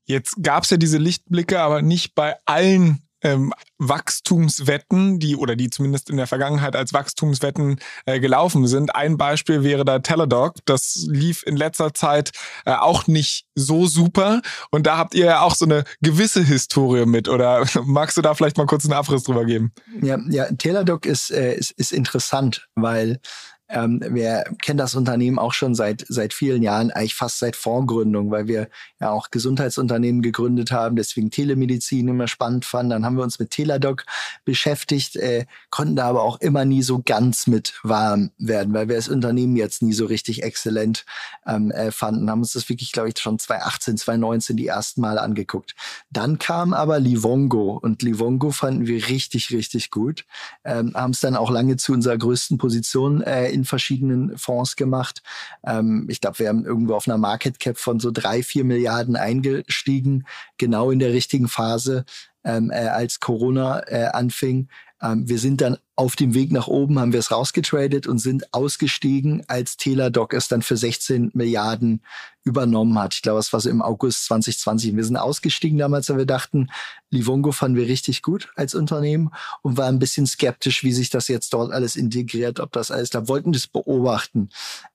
Jetzt 0.05 0.43
gab 0.43 0.65
es 0.65 0.69
ja 0.69 0.77
diese 0.77 0.97
Lichtblicke, 0.97 1.61
aber 1.61 1.81
nicht 1.81 2.15
bei 2.15 2.35
allen 2.45 3.01
ähm, 3.23 3.53
Wachstumswetten, 3.77 5.19
die 5.19 5.35
oder 5.35 5.55
die 5.55 5.69
zumindest 5.69 6.09
in 6.09 6.17
der 6.17 6.27
Vergangenheit 6.27 6.75
als 6.75 6.93
Wachstumswetten 6.93 7.79
äh, 8.05 8.19
gelaufen 8.19 8.67
sind. 8.67 8.95
Ein 8.95 9.17
Beispiel 9.17 9.63
wäre 9.63 9.85
da 9.85 9.99
Teladoc. 9.99 10.55
Das 10.65 11.05
lief 11.09 11.43
in 11.45 11.57
letzter 11.57 11.93
Zeit 11.93 12.31
äh, 12.65 12.73
auch 12.73 13.07
nicht 13.07 13.45
so 13.55 13.87
super. 13.87 14.41
Und 14.71 14.87
da 14.87 14.97
habt 14.97 15.15
ihr 15.15 15.25
ja 15.25 15.41
auch 15.41 15.55
so 15.55 15.65
eine 15.65 15.83
gewisse 16.01 16.43
Historie 16.43 17.05
mit. 17.05 17.27
Oder 17.27 17.65
magst 17.83 18.17
du 18.17 18.21
da 18.21 18.33
vielleicht 18.33 18.57
mal 18.57 18.65
kurz 18.65 18.85
einen 18.85 18.93
Abriss 18.93 19.23
drüber 19.23 19.45
geben? 19.45 19.71
Ja, 20.01 20.17
ja 20.29 20.51
Teladoc 20.51 21.05
ist, 21.05 21.31
äh, 21.31 21.55
ist, 21.55 21.71
ist 21.71 21.91
interessant, 21.91 22.67
weil 22.75 23.19
ähm, 23.69 24.01
wir 24.09 24.43
kennen 24.61 24.77
das 24.77 24.95
Unternehmen 24.95 25.39
auch 25.39 25.53
schon 25.53 25.73
seit, 25.73 26.05
seit 26.07 26.33
vielen 26.33 26.61
Jahren, 26.61 26.91
eigentlich 26.91 27.15
fast 27.15 27.39
seit 27.39 27.55
Vorgründung, 27.55 28.29
weil 28.29 28.47
wir 28.47 28.67
ja 28.99 29.11
auch 29.11 29.31
Gesundheitsunternehmen 29.31 30.21
gegründet 30.21 30.71
haben, 30.71 30.95
deswegen 30.95 31.31
Telemedizin 31.31 32.07
immer 32.07 32.27
spannend 32.27 32.65
fanden. 32.65 32.91
Dann 32.91 33.05
haben 33.05 33.15
wir 33.15 33.23
uns 33.23 33.39
mit 33.39 33.51
Teladoc 33.51 34.05
beschäftigt, 34.43 35.15
äh, 35.15 35.45
konnten 35.69 35.95
da 35.95 36.05
aber 36.09 36.23
auch 36.23 36.41
immer 36.41 36.65
nie 36.65 36.83
so 36.83 37.01
ganz 37.03 37.47
mit 37.47 37.79
warm 37.83 38.31
werden, 38.37 38.73
weil 38.73 38.89
wir 38.89 38.97
das 38.97 39.07
Unternehmen 39.07 39.55
jetzt 39.55 39.81
nie 39.81 39.93
so 39.93 40.05
richtig 40.05 40.43
exzellent 40.43 41.05
ähm, 41.47 41.71
äh, 41.71 41.91
fanden. 41.91 42.29
Haben 42.29 42.41
uns 42.41 42.53
das 42.53 42.67
wirklich, 42.67 42.91
glaube 42.91 43.09
ich, 43.09 43.19
schon 43.19 43.39
2018, 43.39 43.97
2019 43.97 44.57
die 44.57 44.67
ersten 44.67 45.01
Mal 45.01 45.17
angeguckt. 45.17 45.73
Dann 46.09 46.37
kam 46.37 46.73
aber 46.73 46.99
Livongo 46.99 47.79
und 47.81 48.01
Livongo 48.01 48.51
fanden 48.51 48.87
wir 48.87 49.07
richtig, 49.07 49.51
richtig 49.51 49.89
gut. 49.89 50.25
Ähm, 50.65 50.91
haben 50.95 51.11
es 51.11 51.21
dann 51.21 51.35
auch 51.35 51.49
lange 51.49 51.77
zu 51.77 51.93
unserer 51.93 52.17
größten 52.17 52.57
Position 52.57 53.21
äh, 53.21 53.52
in 53.53 53.65
verschiedenen 53.65 54.37
Fonds 54.37 54.75
gemacht. 54.75 55.21
Ähm, 55.65 56.07
ich 56.09 56.21
glaube, 56.21 56.39
wir 56.39 56.49
haben 56.49 56.65
irgendwo 56.65 56.95
auf 56.95 57.07
einer 57.07 57.17
Market 57.17 57.59
Cap 57.59 57.77
von 57.77 57.99
so 57.99 58.11
drei, 58.11 58.43
vier 58.43 58.63
Milliarden 58.63 59.15
eingestiegen, 59.15 60.25
genau 60.57 60.91
in 60.91 60.99
der 60.99 61.13
richtigen 61.13 61.47
Phase, 61.47 62.05
ähm, 62.43 62.71
äh, 62.71 62.87
als 62.87 63.19
Corona 63.19 63.81
äh, 63.87 64.09
anfing. 64.11 64.67
Ähm, 65.03 65.27
wir 65.27 65.37
sind 65.37 65.61
dann 65.61 65.77
auf 65.95 66.15
dem 66.15 66.33
Weg 66.33 66.51
nach 66.51 66.67
oben, 66.67 66.97
haben 66.97 67.11
wir 67.11 67.19
es 67.19 67.29
rausgetradet 67.29 68.07
und 68.07 68.17
sind 68.17 68.53
ausgestiegen, 68.53 69.43
als 69.47 69.77
Teladoc 69.77 70.33
es 70.33 70.47
dann 70.47 70.61
für 70.61 70.77
16 70.77 71.31
Milliarden 71.33 72.01
übernommen 72.43 72.97
hat. 72.97 73.13
Ich 73.13 73.21
glaube, 73.21 73.39
es 73.39 73.53
war 73.53 73.59
so 73.59 73.69
im 73.69 73.81
August 73.81 74.25
2020. 74.25 74.95
Wir 74.95 75.03
sind 75.03 75.17
ausgestiegen 75.17 75.77
damals, 75.77 76.09
weil 76.09 76.17
wir 76.17 76.25
dachten, 76.25 76.69
Livongo 77.11 77.51
fanden 77.51 77.77
wir 77.77 77.87
richtig 77.87 78.21
gut 78.21 78.51
als 78.55 78.73
Unternehmen 78.73 79.31
und 79.61 79.77
waren 79.77 79.95
ein 79.95 79.99
bisschen 79.99 80.25
skeptisch, 80.25 80.83
wie 80.83 80.93
sich 80.93 81.09
das 81.09 81.27
jetzt 81.27 81.53
dort 81.53 81.71
alles 81.71 81.95
integriert, 81.95 82.59
ob 82.59 82.71
das 82.71 82.89
alles, 82.89 83.09
da 83.09 83.27
wollten 83.27 83.51
das 83.51 83.67
beobachten. 83.67 84.49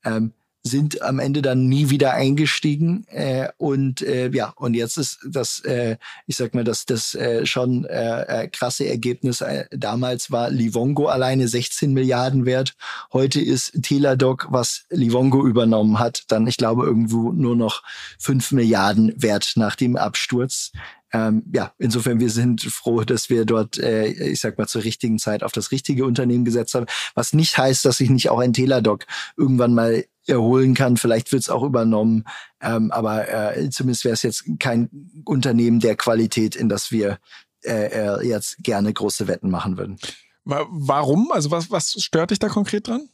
Ähm, 0.05 0.33
sind 0.69 1.03
am 1.03 1.19
Ende 1.19 1.43
dann 1.43 1.67
nie 1.69 1.91
wieder 1.91 2.15
eingestiegen 2.15 3.05
äh, 3.09 3.49
und 3.57 4.03
äh, 4.03 4.31
ja 4.31 4.53
und 4.57 4.75
jetzt 4.75 4.97
ist 4.97 5.19
das 5.29 5.61
äh, 5.65 5.97
ich 6.27 6.37
sag 6.37 6.55
mal 6.55 6.63
dass 6.63 6.87
das 6.87 7.15
äh, 7.17 7.45
schon 7.47 7.85
äh, 7.87 8.45
äh, 8.45 8.49
krasse 8.49 8.87
Ergebnis. 8.87 9.41
Äh, 9.41 9.65
damals 9.73 10.31
war 10.31 10.51
Livongo 10.51 11.07
alleine 11.07 11.49
16 11.49 11.93
Milliarden 11.93 12.47
wert. 12.47 12.77
Heute 13.13 13.41
ist 13.41 13.83
Teladoc 13.83 14.47
was 14.51 14.85
Livongo 14.91 15.45
übernommen 15.47 15.99
hat 15.99 16.23
dann 16.29 16.47
ich 16.47 16.57
glaube 16.57 16.85
irgendwo 16.85 17.33
nur 17.33 17.57
noch 17.57 17.83
5 18.21 18.53
Milliarden 18.53 19.13
wert 19.21 19.55
nach 19.57 19.75
dem 19.75 19.97
Absturz. 19.97 20.73
Ähm, 21.13 21.45
ja, 21.55 21.73
insofern 21.79 22.21
wir 22.21 22.31
sind 22.31 22.63
froh, 22.63 23.03
dass 23.03 23.31
wir 23.31 23.47
dort, 23.47 23.79
äh, 23.79 24.09
ich 24.09 24.41
sag 24.41 24.59
mal, 24.59 24.67
zur 24.67 24.85
richtigen 24.85 25.19
Zeit 25.19 25.43
auf 25.43 25.53
das 25.53 25.71
richtige 25.71 26.05
Unternehmen 26.05 26.45
gesetzt 26.45 26.75
haben. 26.75 26.87
Was 27.15 27.33
nicht 27.33 27.57
heißt, 27.57 27.85
dass 27.85 27.99
sich 27.99 28.11
nicht 28.11 28.29
auch 28.29 28.41
ein 28.41 28.53
Teladoc 28.53 29.07
irgendwann 29.37 29.75
mal 29.75 30.05
erholen 30.29 30.75
kann. 30.75 30.97
Vielleicht 30.97 31.33
wird 31.33 31.43
es 31.43 31.49
auch 31.49 31.63
übernommen. 31.63 32.25
Ähm, 32.61 32.91
aber 32.91 33.57
äh, 33.57 33.71
zumindest 33.71 34.05
wäre 34.05 34.15
es 34.15 34.23
jetzt 34.23 34.45
kein 34.59 34.89
Unternehmen 35.25 35.81
der 35.81 35.97
Qualität, 35.97 36.57
in 36.57 36.69
das 36.69 36.91
wir 36.91 37.19
äh, 37.65 37.87
äh, 37.87 38.27
jetzt 38.27 38.59
gerne 38.63 38.93
große 38.93 39.27
Wetten 39.27 39.51
machen 39.51 39.77
würden. 39.77 39.99
Warum? 40.45 41.31
Also 41.33 41.51
was, 41.51 41.71
was 41.71 41.93
stört 41.99 42.31
dich 42.31 42.39
da 42.39 42.49
konkret 42.49 42.89
dran? 42.89 43.09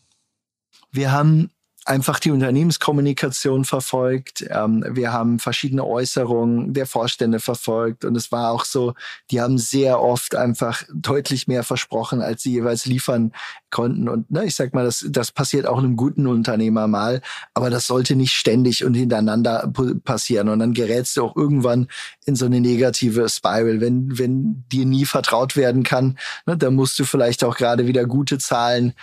Wir 0.92 1.10
haben 1.10 1.50
einfach 1.84 2.18
die 2.18 2.30
Unternehmenskommunikation 2.30 3.64
verfolgt. 3.64 4.44
Ähm, 4.48 4.84
wir 4.90 5.12
haben 5.12 5.38
verschiedene 5.38 5.84
Äußerungen 5.84 6.72
der 6.72 6.86
Vorstände 6.86 7.40
verfolgt 7.40 8.04
und 8.04 8.16
es 8.16 8.32
war 8.32 8.50
auch 8.52 8.64
so, 8.64 8.94
die 9.30 9.40
haben 9.40 9.58
sehr 9.58 10.00
oft 10.00 10.34
einfach 10.34 10.82
deutlich 10.92 11.46
mehr 11.46 11.62
versprochen, 11.62 12.22
als 12.22 12.42
sie 12.42 12.52
jeweils 12.52 12.86
liefern 12.86 13.32
konnten. 13.70 14.08
Und 14.08 14.30
ne, 14.30 14.44
ich 14.44 14.54
sag 14.54 14.72
mal, 14.72 14.84
das, 14.84 15.04
das 15.08 15.30
passiert 15.30 15.66
auch 15.66 15.78
einem 15.78 15.96
guten 15.96 16.26
Unternehmer 16.26 16.86
mal, 16.86 17.20
aber 17.52 17.68
das 17.68 17.86
sollte 17.86 18.16
nicht 18.16 18.32
ständig 18.32 18.84
und 18.84 18.94
hintereinander 18.94 19.70
passieren. 20.04 20.48
Und 20.48 20.60
dann 20.60 20.72
gerätst 20.72 21.16
du 21.16 21.24
auch 21.24 21.36
irgendwann 21.36 21.88
in 22.24 22.34
so 22.34 22.46
eine 22.46 22.60
negative 22.60 23.28
Spiral. 23.28 23.80
Wenn, 23.80 24.18
wenn 24.18 24.64
dir 24.72 24.86
nie 24.86 25.04
vertraut 25.04 25.56
werden 25.56 25.82
kann, 25.82 26.18
ne, 26.46 26.56
dann 26.56 26.74
musst 26.74 26.98
du 26.98 27.04
vielleicht 27.04 27.44
auch 27.44 27.56
gerade 27.56 27.86
wieder 27.86 28.06
gute 28.06 28.38
Zahlen 28.38 28.94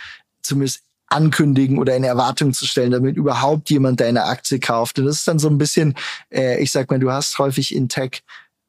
zumindest 0.42 0.82
ankündigen 1.12 1.78
oder 1.78 1.96
in 1.96 2.04
Erwartung 2.04 2.52
zu 2.52 2.66
stellen, 2.66 2.90
damit 2.90 3.16
überhaupt 3.16 3.70
jemand 3.70 4.00
deine 4.00 4.24
Aktie 4.24 4.58
kauft. 4.58 4.98
Und 4.98 5.06
das 5.06 5.16
ist 5.16 5.28
dann 5.28 5.38
so 5.38 5.48
ein 5.48 5.58
bisschen, 5.58 5.94
äh, 6.30 6.62
ich 6.62 6.72
sag 6.72 6.90
mal, 6.90 6.98
du 6.98 7.12
hast 7.12 7.38
häufig 7.38 7.74
in 7.74 7.88
Tech 7.88 8.22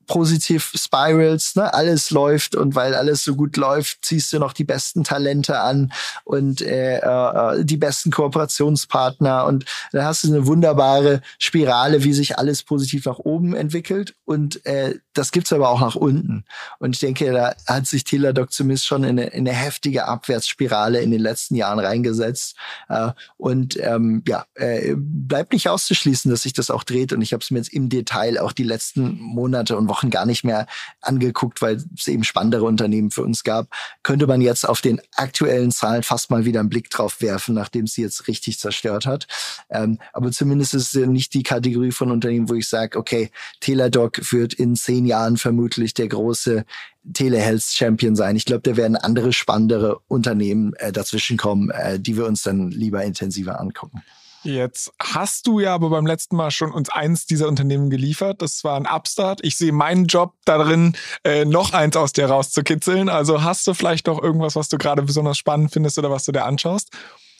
positiv 0.07 0.73
Spirals, 0.75 1.55
ne? 1.55 1.73
alles 1.73 2.09
läuft 2.09 2.55
und 2.55 2.75
weil 2.75 2.95
alles 2.95 3.23
so 3.23 3.35
gut 3.35 3.57
läuft, 3.57 4.05
ziehst 4.05 4.33
du 4.33 4.39
noch 4.39 4.53
die 4.53 4.63
besten 4.63 5.03
Talente 5.03 5.59
an 5.59 5.91
und 6.23 6.61
äh, 6.61 6.97
äh, 6.97 7.63
die 7.63 7.77
besten 7.77 8.11
Kooperationspartner 8.11 9.45
und 9.45 9.65
dann 9.91 10.05
hast 10.05 10.23
du 10.23 10.29
eine 10.29 10.45
wunderbare 10.47 11.21
Spirale, 11.39 12.03
wie 12.03 12.13
sich 12.13 12.37
alles 12.37 12.63
positiv 12.63 13.05
nach 13.05 13.19
oben 13.19 13.55
entwickelt 13.55 14.15
und 14.25 14.65
äh, 14.65 14.95
das 15.13 15.31
gibt's 15.31 15.53
aber 15.53 15.69
auch 15.69 15.81
nach 15.81 15.95
unten 15.95 16.43
und 16.79 16.95
ich 16.95 16.99
denke, 16.99 17.31
da 17.31 17.55
hat 17.67 17.87
sich 17.87 18.03
Teladoc 18.03 18.51
zumindest 18.51 18.85
schon 18.85 19.03
in 19.03 19.19
eine, 19.19 19.27
in 19.27 19.47
eine 19.47 19.55
heftige 19.55 20.05
Abwärtsspirale 20.05 21.01
in 21.01 21.11
den 21.11 21.21
letzten 21.21 21.55
Jahren 21.55 21.79
reingesetzt 21.79 22.55
äh, 22.89 23.11
und 23.37 23.77
ähm, 23.79 24.23
ja, 24.27 24.45
äh, 24.55 24.95
bleibt 24.97 25.53
nicht 25.53 25.69
auszuschließen, 25.69 26.29
dass 26.29 26.43
sich 26.43 26.53
das 26.53 26.69
auch 26.69 26.83
dreht 26.83 27.13
und 27.13 27.21
ich 27.21 27.33
habe 27.33 27.41
es 27.41 27.51
mir 27.51 27.59
jetzt 27.59 27.73
im 27.73 27.89
Detail 27.89 28.39
auch 28.39 28.51
die 28.51 28.63
letzten 28.63 29.19
Monate 29.19 29.77
und 29.77 29.87
gar 30.01 30.25
nicht 30.25 30.43
mehr 30.43 30.67
angeguckt, 31.01 31.61
weil 31.61 31.83
es 31.95 32.07
eben 32.07 32.23
spannendere 32.23 32.65
Unternehmen 32.65 33.11
für 33.11 33.23
uns 33.23 33.43
gab, 33.43 33.67
könnte 34.03 34.27
man 34.27 34.41
jetzt 34.41 34.67
auf 34.67 34.81
den 34.81 35.01
aktuellen 35.15 35.71
Zahlen 35.71 36.03
fast 36.03 36.31
mal 36.31 36.45
wieder 36.45 36.59
einen 36.59 36.69
Blick 36.69 36.89
drauf 36.89 37.21
werfen, 37.21 37.55
nachdem 37.55 37.87
sie 37.87 38.01
jetzt 38.01 38.27
richtig 38.27 38.59
zerstört 38.59 39.05
hat. 39.05 39.27
Ähm, 39.69 39.99
aber 40.11 40.31
zumindest 40.31 40.73
ist 40.73 40.95
es 40.95 41.07
nicht 41.07 41.33
die 41.33 41.43
Kategorie 41.43 41.91
von 41.91 42.11
Unternehmen, 42.11 42.49
wo 42.49 42.55
ich 42.55 42.67
sage, 42.67 42.97
okay, 42.97 43.31
Teladoc 43.59 44.31
wird 44.31 44.53
in 44.53 44.75
zehn 44.75 45.05
Jahren 45.05 45.37
vermutlich 45.37 45.93
der 45.93 46.07
große 46.07 46.65
Telehealth 47.13 47.63
Champion 47.63 48.15
sein. 48.15 48.35
Ich 48.35 48.45
glaube, 48.45 48.61
da 48.61 48.77
werden 48.77 48.95
andere 48.95 49.33
spannendere 49.33 49.99
Unternehmen 50.07 50.73
äh, 50.75 50.91
dazwischen 50.91 51.37
kommen, 51.37 51.69
äh, 51.69 51.99
die 51.99 52.15
wir 52.15 52.25
uns 52.25 52.43
dann 52.43 52.71
lieber 52.71 53.03
intensiver 53.03 53.59
angucken. 53.59 54.01
Jetzt 54.43 54.91
hast 55.01 55.47
du 55.47 55.59
ja 55.59 55.73
aber 55.73 55.89
beim 55.89 56.05
letzten 56.05 56.35
Mal 56.35 56.51
schon 56.51 56.71
uns 56.71 56.89
eins 56.89 57.25
dieser 57.25 57.47
Unternehmen 57.47 57.89
geliefert. 57.89 58.41
Das 58.41 58.63
war 58.63 58.77
ein 58.77 58.85
Upstart. 58.85 59.39
Ich 59.43 59.57
sehe 59.57 59.71
meinen 59.71 60.05
Job 60.05 60.33
darin, 60.45 60.95
äh, 61.23 61.45
noch 61.45 61.73
eins 61.73 61.95
aus 61.95 62.13
dir 62.13 62.25
rauszukitzeln. 62.25 63.09
Also 63.09 63.43
hast 63.43 63.65
du 63.67 63.73
vielleicht 63.73 64.07
noch 64.07 64.21
irgendwas, 64.21 64.55
was 64.55 64.69
du 64.69 64.77
gerade 64.77 65.01
besonders 65.01 65.37
spannend 65.37 65.71
findest 65.71 65.97
oder 65.97 66.11
was 66.11 66.25
du 66.25 66.31
dir 66.31 66.45
anschaust? 66.45 66.89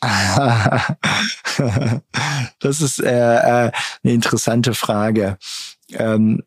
das 2.60 2.80
ist 2.80 3.00
äh, 3.00 3.66
äh, 3.66 3.72
eine 4.02 4.12
interessante 4.12 4.74
Frage. 4.74 5.38
Ähm, 5.92 6.42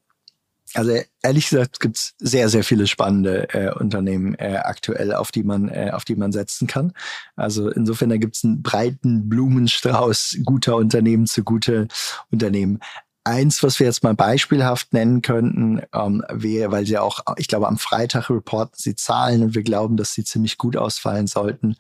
also 0.73 0.91
ehrlich 1.23 1.49
gesagt 1.49 1.79
gibt 1.79 1.97
es 1.97 2.13
sehr, 2.17 2.49
sehr 2.49 2.63
viele 2.63 2.87
spannende 2.87 3.49
äh, 3.53 3.71
Unternehmen 3.73 4.35
äh, 4.35 4.57
aktuell, 4.63 5.13
auf 5.13 5.31
die 5.31 5.43
man, 5.43 5.69
äh, 5.69 5.91
auf 5.93 6.05
die 6.05 6.15
man 6.15 6.31
setzen 6.31 6.67
kann. 6.67 6.93
Also 7.35 7.69
insofern, 7.69 8.09
da 8.09 8.17
gibt 8.17 8.35
es 8.35 8.43
einen 8.43 8.61
breiten 8.61 9.29
Blumenstrauß 9.29 10.39
guter 10.45 10.75
Unternehmen 10.75 11.25
zu 11.25 11.43
gute 11.43 11.87
Unternehmen. 12.31 12.79
Eins, 13.23 13.61
was 13.61 13.79
wir 13.81 13.87
jetzt 13.87 14.03
mal 14.03 14.13
beispielhaft 14.13 14.93
nennen 14.93 15.21
könnten, 15.21 15.81
ähm, 15.93 16.23
wäre, 16.29 16.71
weil 16.71 16.85
sie 16.85 16.97
auch, 16.97 17.19
ich 17.35 17.49
glaube, 17.49 17.67
am 17.67 17.77
Freitag 17.77 18.29
reporten 18.29 18.75
sie 18.77 18.95
Zahlen 18.95 19.43
und 19.43 19.55
wir 19.55 19.63
glauben, 19.63 19.97
dass 19.97 20.13
sie 20.13 20.23
ziemlich 20.23 20.57
gut 20.57 20.77
ausfallen 20.77 21.27
sollten, 21.27 21.75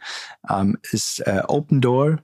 ähm, 0.49 0.77
ist 0.91 1.19
äh, 1.25 1.43
Open 1.47 1.79
Door. 1.79 2.19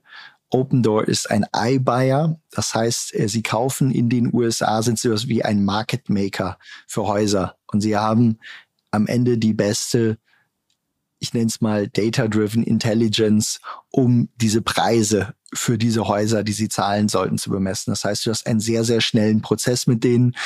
Open 0.54 0.84
Door 0.84 1.08
ist 1.08 1.30
ein 1.30 1.44
iBuyer. 1.54 2.38
Das 2.52 2.74
heißt, 2.74 3.14
äh, 3.14 3.28
sie 3.28 3.42
kaufen 3.42 3.90
in 3.90 4.08
den 4.08 4.32
USA, 4.32 4.82
sind 4.82 5.00
sie 5.00 5.10
wie 5.28 5.44
ein 5.44 5.64
Market 5.64 6.08
Maker 6.08 6.58
für 6.86 7.08
Häuser. 7.08 7.56
Und 7.66 7.80
sie 7.80 7.96
haben 7.96 8.38
am 8.92 9.08
Ende 9.08 9.36
die 9.36 9.52
beste, 9.52 10.16
ich 11.18 11.34
nenne 11.34 11.46
es 11.46 11.60
mal 11.60 11.88
Data-Driven 11.88 12.62
Intelligence, 12.62 13.60
um 13.90 14.28
diese 14.36 14.62
Preise 14.62 15.34
für 15.52 15.76
diese 15.76 16.06
Häuser, 16.06 16.44
die 16.44 16.52
sie 16.52 16.68
zahlen 16.68 17.08
sollten, 17.08 17.36
zu 17.36 17.50
bemessen. 17.50 17.90
Das 17.90 18.04
heißt, 18.04 18.24
du 18.24 18.30
hast 18.30 18.46
einen 18.46 18.60
sehr, 18.60 18.84
sehr 18.84 19.00
schnellen 19.00 19.42
Prozess 19.42 19.88
mit 19.88 20.04
denen. 20.04 20.36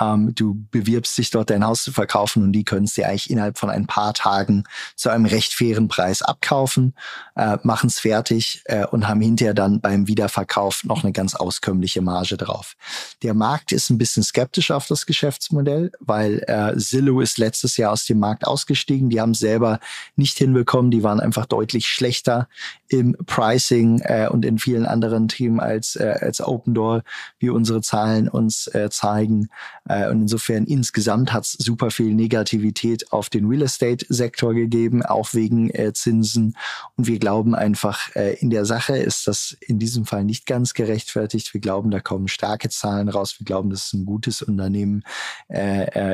Ähm, 0.00 0.34
du 0.34 0.66
bewirbst 0.70 1.16
dich 1.18 1.30
dort, 1.30 1.50
dein 1.50 1.64
Haus 1.64 1.82
zu 1.82 1.92
verkaufen 1.92 2.42
und 2.42 2.52
die 2.52 2.64
können 2.64 2.84
es 2.84 2.94
dir 2.94 3.08
eigentlich 3.08 3.30
innerhalb 3.30 3.58
von 3.58 3.70
ein 3.70 3.86
paar 3.86 4.14
Tagen 4.14 4.64
zu 4.94 5.10
einem 5.10 5.26
recht 5.26 5.54
fairen 5.54 5.88
Preis 5.88 6.22
abkaufen, 6.22 6.94
äh, 7.34 7.58
machen 7.62 7.88
es 7.88 7.98
fertig 7.98 8.62
äh, 8.66 8.86
und 8.86 9.08
haben 9.08 9.20
hinterher 9.20 9.54
dann 9.54 9.80
beim 9.80 10.06
Wiederverkauf 10.06 10.84
noch 10.84 11.02
eine 11.02 11.12
ganz 11.12 11.34
auskömmliche 11.34 12.02
Marge 12.02 12.36
drauf. 12.36 12.74
Der 13.22 13.34
Markt 13.34 13.72
ist 13.72 13.90
ein 13.90 13.98
bisschen 13.98 14.22
skeptisch 14.22 14.70
auf 14.70 14.86
das 14.86 15.06
Geschäftsmodell, 15.06 15.92
weil 16.00 16.42
äh, 16.46 16.76
Zillow 16.76 17.20
ist 17.20 17.38
letztes 17.38 17.76
Jahr 17.76 17.92
aus 17.92 18.04
dem 18.06 18.18
Markt 18.18 18.46
ausgestiegen. 18.46 19.10
Die 19.10 19.20
haben 19.20 19.34
selber 19.34 19.80
nicht 20.16 20.38
hinbekommen. 20.38 20.90
Die 20.90 21.02
waren 21.02 21.20
einfach 21.20 21.46
deutlich 21.46 21.88
schlechter 21.88 22.48
im 22.88 23.16
Pricing 23.26 24.00
äh, 24.00 24.28
und 24.30 24.44
in 24.44 24.58
vielen 24.58 24.86
anderen 24.86 25.28
Themen 25.28 25.60
als, 25.60 25.96
äh, 25.96 26.16
als 26.20 26.40
Open 26.40 26.74
Door, 26.74 27.02
wie 27.38 27.50
unsere 27.50 27.80
Zahlen 27.80 28.28
uns 28.28 28.66
äh, 28.68 28.90
zeigen. 28.90 29.48
Äh, 29.88 30.08
und 30.08 30.22
insofern 30.22 30.64
insgesamt 30.64 31.32
hat 31.32 31.44
es 31.44 31.52
super 31.52 31.90
viel 31.90 32.14
Negativität 32.14 33.12
auf 33.12 33.28
den 33.28 33.46
Real 33.46 33.62
Estate-Sektor 33.62 34.54
gegeben, 34.54 35.02
auch 35.02 35.34
wegen 35.34 35.70
äh, 35.70 35.92
Zinsen. 35.92 36.56
Und 36.96 37.06
wir 37.06 37.18
glauben 37.18 37.54
einfach, 37.54 38.14
äh, 38.16 38.34
in 38.34 38.50
der 38.50 38.64
Sache 38.64 38.96
ist 38.96 39.26
das 39.26 39.56
in 39.60 39.78
diesem 39.78 40.06
Fall 40.06 40.24
nicht 40.24 40.46
ganz 40.46 40.74
gerechtfertigt. 40.74 41.52
Wir 41.54 41.60
glauben, 41.60 41.90
da 41.90 42.00
kommen 42.00 42.28
starke 42.28 42.68
Zahlen 42.68 43.08
raus. 43.08 43.36
Wir 43.38 43.44
glauben, 43.44 43.70
dass 43.70 43.86
es 43.86 43.92
ein 43.92 44.06
gutes 44.06 44.42
Unternehmen 44.42 45.02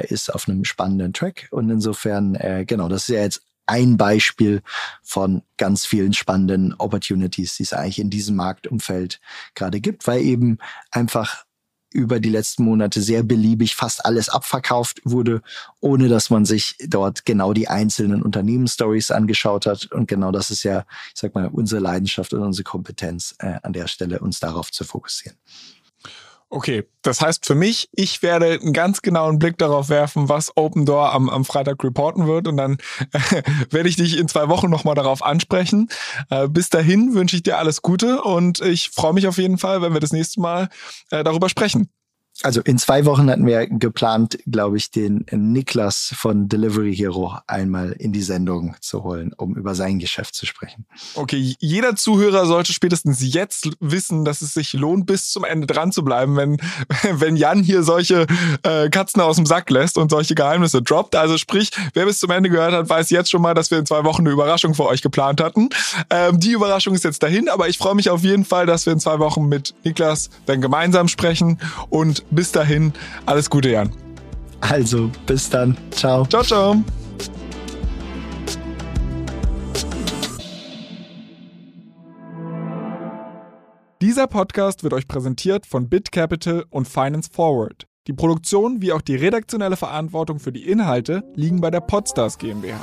ist 0.08 0.32
auf 0.32 0.48
einem 0.48 0.64
spannenden 0.64 1.12
Track. 1.12 1.48
Und 1.50 1.70
insofern, 1.70 2.36
genau, 2.66 2.88
das 2.88 3.08
ist 3.08 3.14
ja 3.14 3.22
jetzt 3.22 3.42
ein 3.66 3.96
Beispiel 3.96 4.62
von 5.02 5.42
ganz 5.56 5.86
vielen 5.86 6.12
spannenden 6.12 6.74
Opportunities, 6.74 7.56
die 7.56 7.62
es 7.62 7.72
eigentlich 7.72 7.98
in 7.98 8.10
diesem 8.10 8.36
Marktumfeld 8.36 9.20
gerade 9.54 9.80
gibt, 9.80 10.06
weil 10.06 10.22
eben 10.22 10.58
einfach 10.90 11.44
über 11.92 12.20
die 12.20 12.30
letzten 12.30 12.64
Monate 12.64 13.00
sehr 13.00 13.22
beliebig 13.22 13.74
fast 13.74 14.04
alles 14.04 14.28
abverkauft 14.28 15.00
wurde, 15.04 15.42
ohne 15.80 16.08
dass 16.08 16.30
man 16.30 16.44
sich 16.44 16.76
dort 16.86 17.24
genau 17.24 17.52
die 17.52 17.68
einzelnen 17.68 18.22
Unternehmensstories 18.22 19.10
angeschaut 19.10 19.66
hat. 19.66 19.86
Und 19.92 20.08
genau 20.08 20.32
das 20.32 20.50
ist 20.50 20.62
ja, 20.62 20.84
ich 21.14 21.20
sag 21.20 21.34
mal, 21.34 21.48
unsere 21.48 21.80
Leidenschaft 21.80 22.32
und 22.32 22.42
unsere 22.42 22.64
Kompetenz 22.64 23.34
äh, 23.38 23.58
an 23.62 23.72
der 23.72 23.86
Stelle, 23.86 24.20
uns 24.20 24.40
darauf 24.40 24.70
zu 24.70 24.84
fokussieren. 24.84 25.36
Okay, 26.54 26.84
das 27.00 27.22
heißt 27.22 27.46
für 27.46 27.54
mich, 27.54 27.88
ich 27.92 28.22
werde 28.22 28.60
einen 28.60 28.74
ganz 28.74 29.00
genauen 29.00 29.38
Blick 29.38 29.56
darauf 29.56 29.88
werfen, 29.88 30.28
was 30.28 30.54
Open 30.54 30.84
Door 30.84 31.10
am, 31.14 31.30
am 31.30 31.46
Freitag 31.46 31.82
reporten 31.82 32.26
wird 32.26 32.46
und 32.46 32.58
dann 32.58 32.76
werde 33.70 33.88
ich 33.88 33.96
dich 33.96 34.18
in 34.18 34.28
zwei 34.28 34.50
Wochen 34.50 34.68
nochmal 34.68 34.94
darauf 34.94 35.22
ansprechen. 35.24 35.88
Äh, 36.28 36.48
bis 36.48 36.68
dahin 36.68 37.14
wünsche 37.14 37.36
ich 37.36 37.42
dir 37.42 37.56
alles 37.56 37.80
Gute 37.80 38.20
und 38.20 38.60
ich 38.60 38.90
freue 38.90 39.14
mich 39.14 39.26
auf 39.28 39.38
jeden 39.38 39.56
Fall, 39.56 39.80
wenn 39.80 39.94
wir 39.94 40.00
das 40.00 40.12
nächste 40.12 40.42
Mal 40.42 40.68
äh, 41.10 41.24
darüber 41.24 41.48
sprechen 41.48 41.88
also 42.42 42.60
in 42.60 42.78
zwei 42.78 43.04
Wochen 43.04 43.30
hatten 43.30 43.46
wir 43.46 43.66
geplant, 43.66 44.38
glaube 44.46 44.76
ich, 44.76 44.90
den 44.90 45.24
Niklas 45.30 46.14
von 46.16 46.48
Delivery 46.48 46.94
Hero 46.94 47.34
einmal 47.46 47.92
in 47.92 48.12
die 48.12 48.22
Sendung 48.22 48.76
zu 48.80 49.04
holen, 49.04 49.32
um 49.36 49.54
über 49.56 49.74
sein 49.74 49.98
Geschäft 49.98 50.34
zu 50.34 50.46
sprechen. 50.46 50.86
Okay, 51.14 51.54
jeder 51.58 51.96
Zuhörer 51.96 52.46
sollte 52.46 52.72
spätestens 52.72 53.20
jetzt 53.22 53.70
wissen, 53.80 54.24
dass 54.24 54.42
es 54.42 54.54
sich 54.54 54.72
lohnt, 54.72 55.06
bis 55.06 55.30
zum 55.30 55.44
Ende 55.44 55.66
dran 55.66 55.92
zu 55.92 56.04
bleiben, 56.04 56.36
wenn, 56.36 56.56
wenn 57.12 57.36
Jan 57.36 57.62
hier 57.62 57.82
solche 57.82 58.26
äh, 58.62 58.88
Katzen 58.90 59.20
aus 59.20 59.36
dem 59.36 59.46
Sack 59.46 59.70
lässt 59.70 59.98
und 59.98 60.10
solche 60.10 60.34
Geheimnisse 60.34 60.82
droppt. 60.82 61.14
Also 61.16 61.38
sprich, 61.38 61.70
wer 61.94 62.06
bis 62.06 62.18
zum 62.18 62.30
Ende 62.30 62.50
gehört 62.50 62.72
hat, 62.72 62.88
weiß 62.88 63.10
jetzt 63.10 63.30
schon 63.30 63.42
mal, 63.42 63.54
dass 63.54 63.70
wir 63.70 63.78
in 63.78 63.86
zwei 63.86 64.04
Wochen 64.04 64.22
eine 64.22 64.30
Überraschung 64.30 64.74
für 64.74 64.86
euch 64.86 65.02
geplant 65.02 65.40
hatten. 65.40 65.68
Ähm, 66.10 66.40
die 66.40 66.52
Überraschung 66.52 66.94
ist 66.94 67.04
jetzt 67.04 67.22
dahin, 67.22 67.48
aber 67.48 67.68
ich 67.68 67.78
freue 67.78 67.94
mich 67.94 68.10
auf 68.10 68.22
jeden 68.22 68.44
Fall, 68.44 68.66
dass 68.66 68.86
wir 68.86 68.92
in 68.92 69.00
zwei 69.00 69.18
Wochen 69.18 69.46
mit 69.46 69.74
Niklas 69.84 70.30
dann 70.46 70.60
gemeinsam 70.60 71.08
sprechen 71.08 71.58
und 71.90 72.24
bis 72.32 72.50
dahin, 72.52 72.92
alles 73.26 73.48
Gute, 73.48 73.70
Jan. 73.70 73.90
Also, 74.60 75.10
bis 75.26 75.48
dann. 75.48 75.76
Ciao. 75.90 76.26
Ciao, 76.26 76.42
ciao. 76.42 76.82
Dieser 84.02 84.26
Podcast 84.26 84.82
wird 84.82 84.94
euch 84.94 85.06
präsentiert 85.06 85.64
von 85.64 85.88
BitCapital 85.88 86.64
und 86.70 86.88
Finance 86.88 87.30
Forward. 87.32 87.86
Die 88.08 88.12
Produktion 88.12 88.82
wie 88.82 88.92
auch 88.92 89.00
die 89.00 89.14
redaktionelle 89.14 89.76
Verantwortung 89.76 90.40
für 90.40 90.50
die 90.50 90.68
Inhalte 90.68 91.22
liegen 91.36 91.60
bei 91.60 91.70
der 91.70 91.80
Podstars 91.80 92.38
GmbH. 92.38 92.80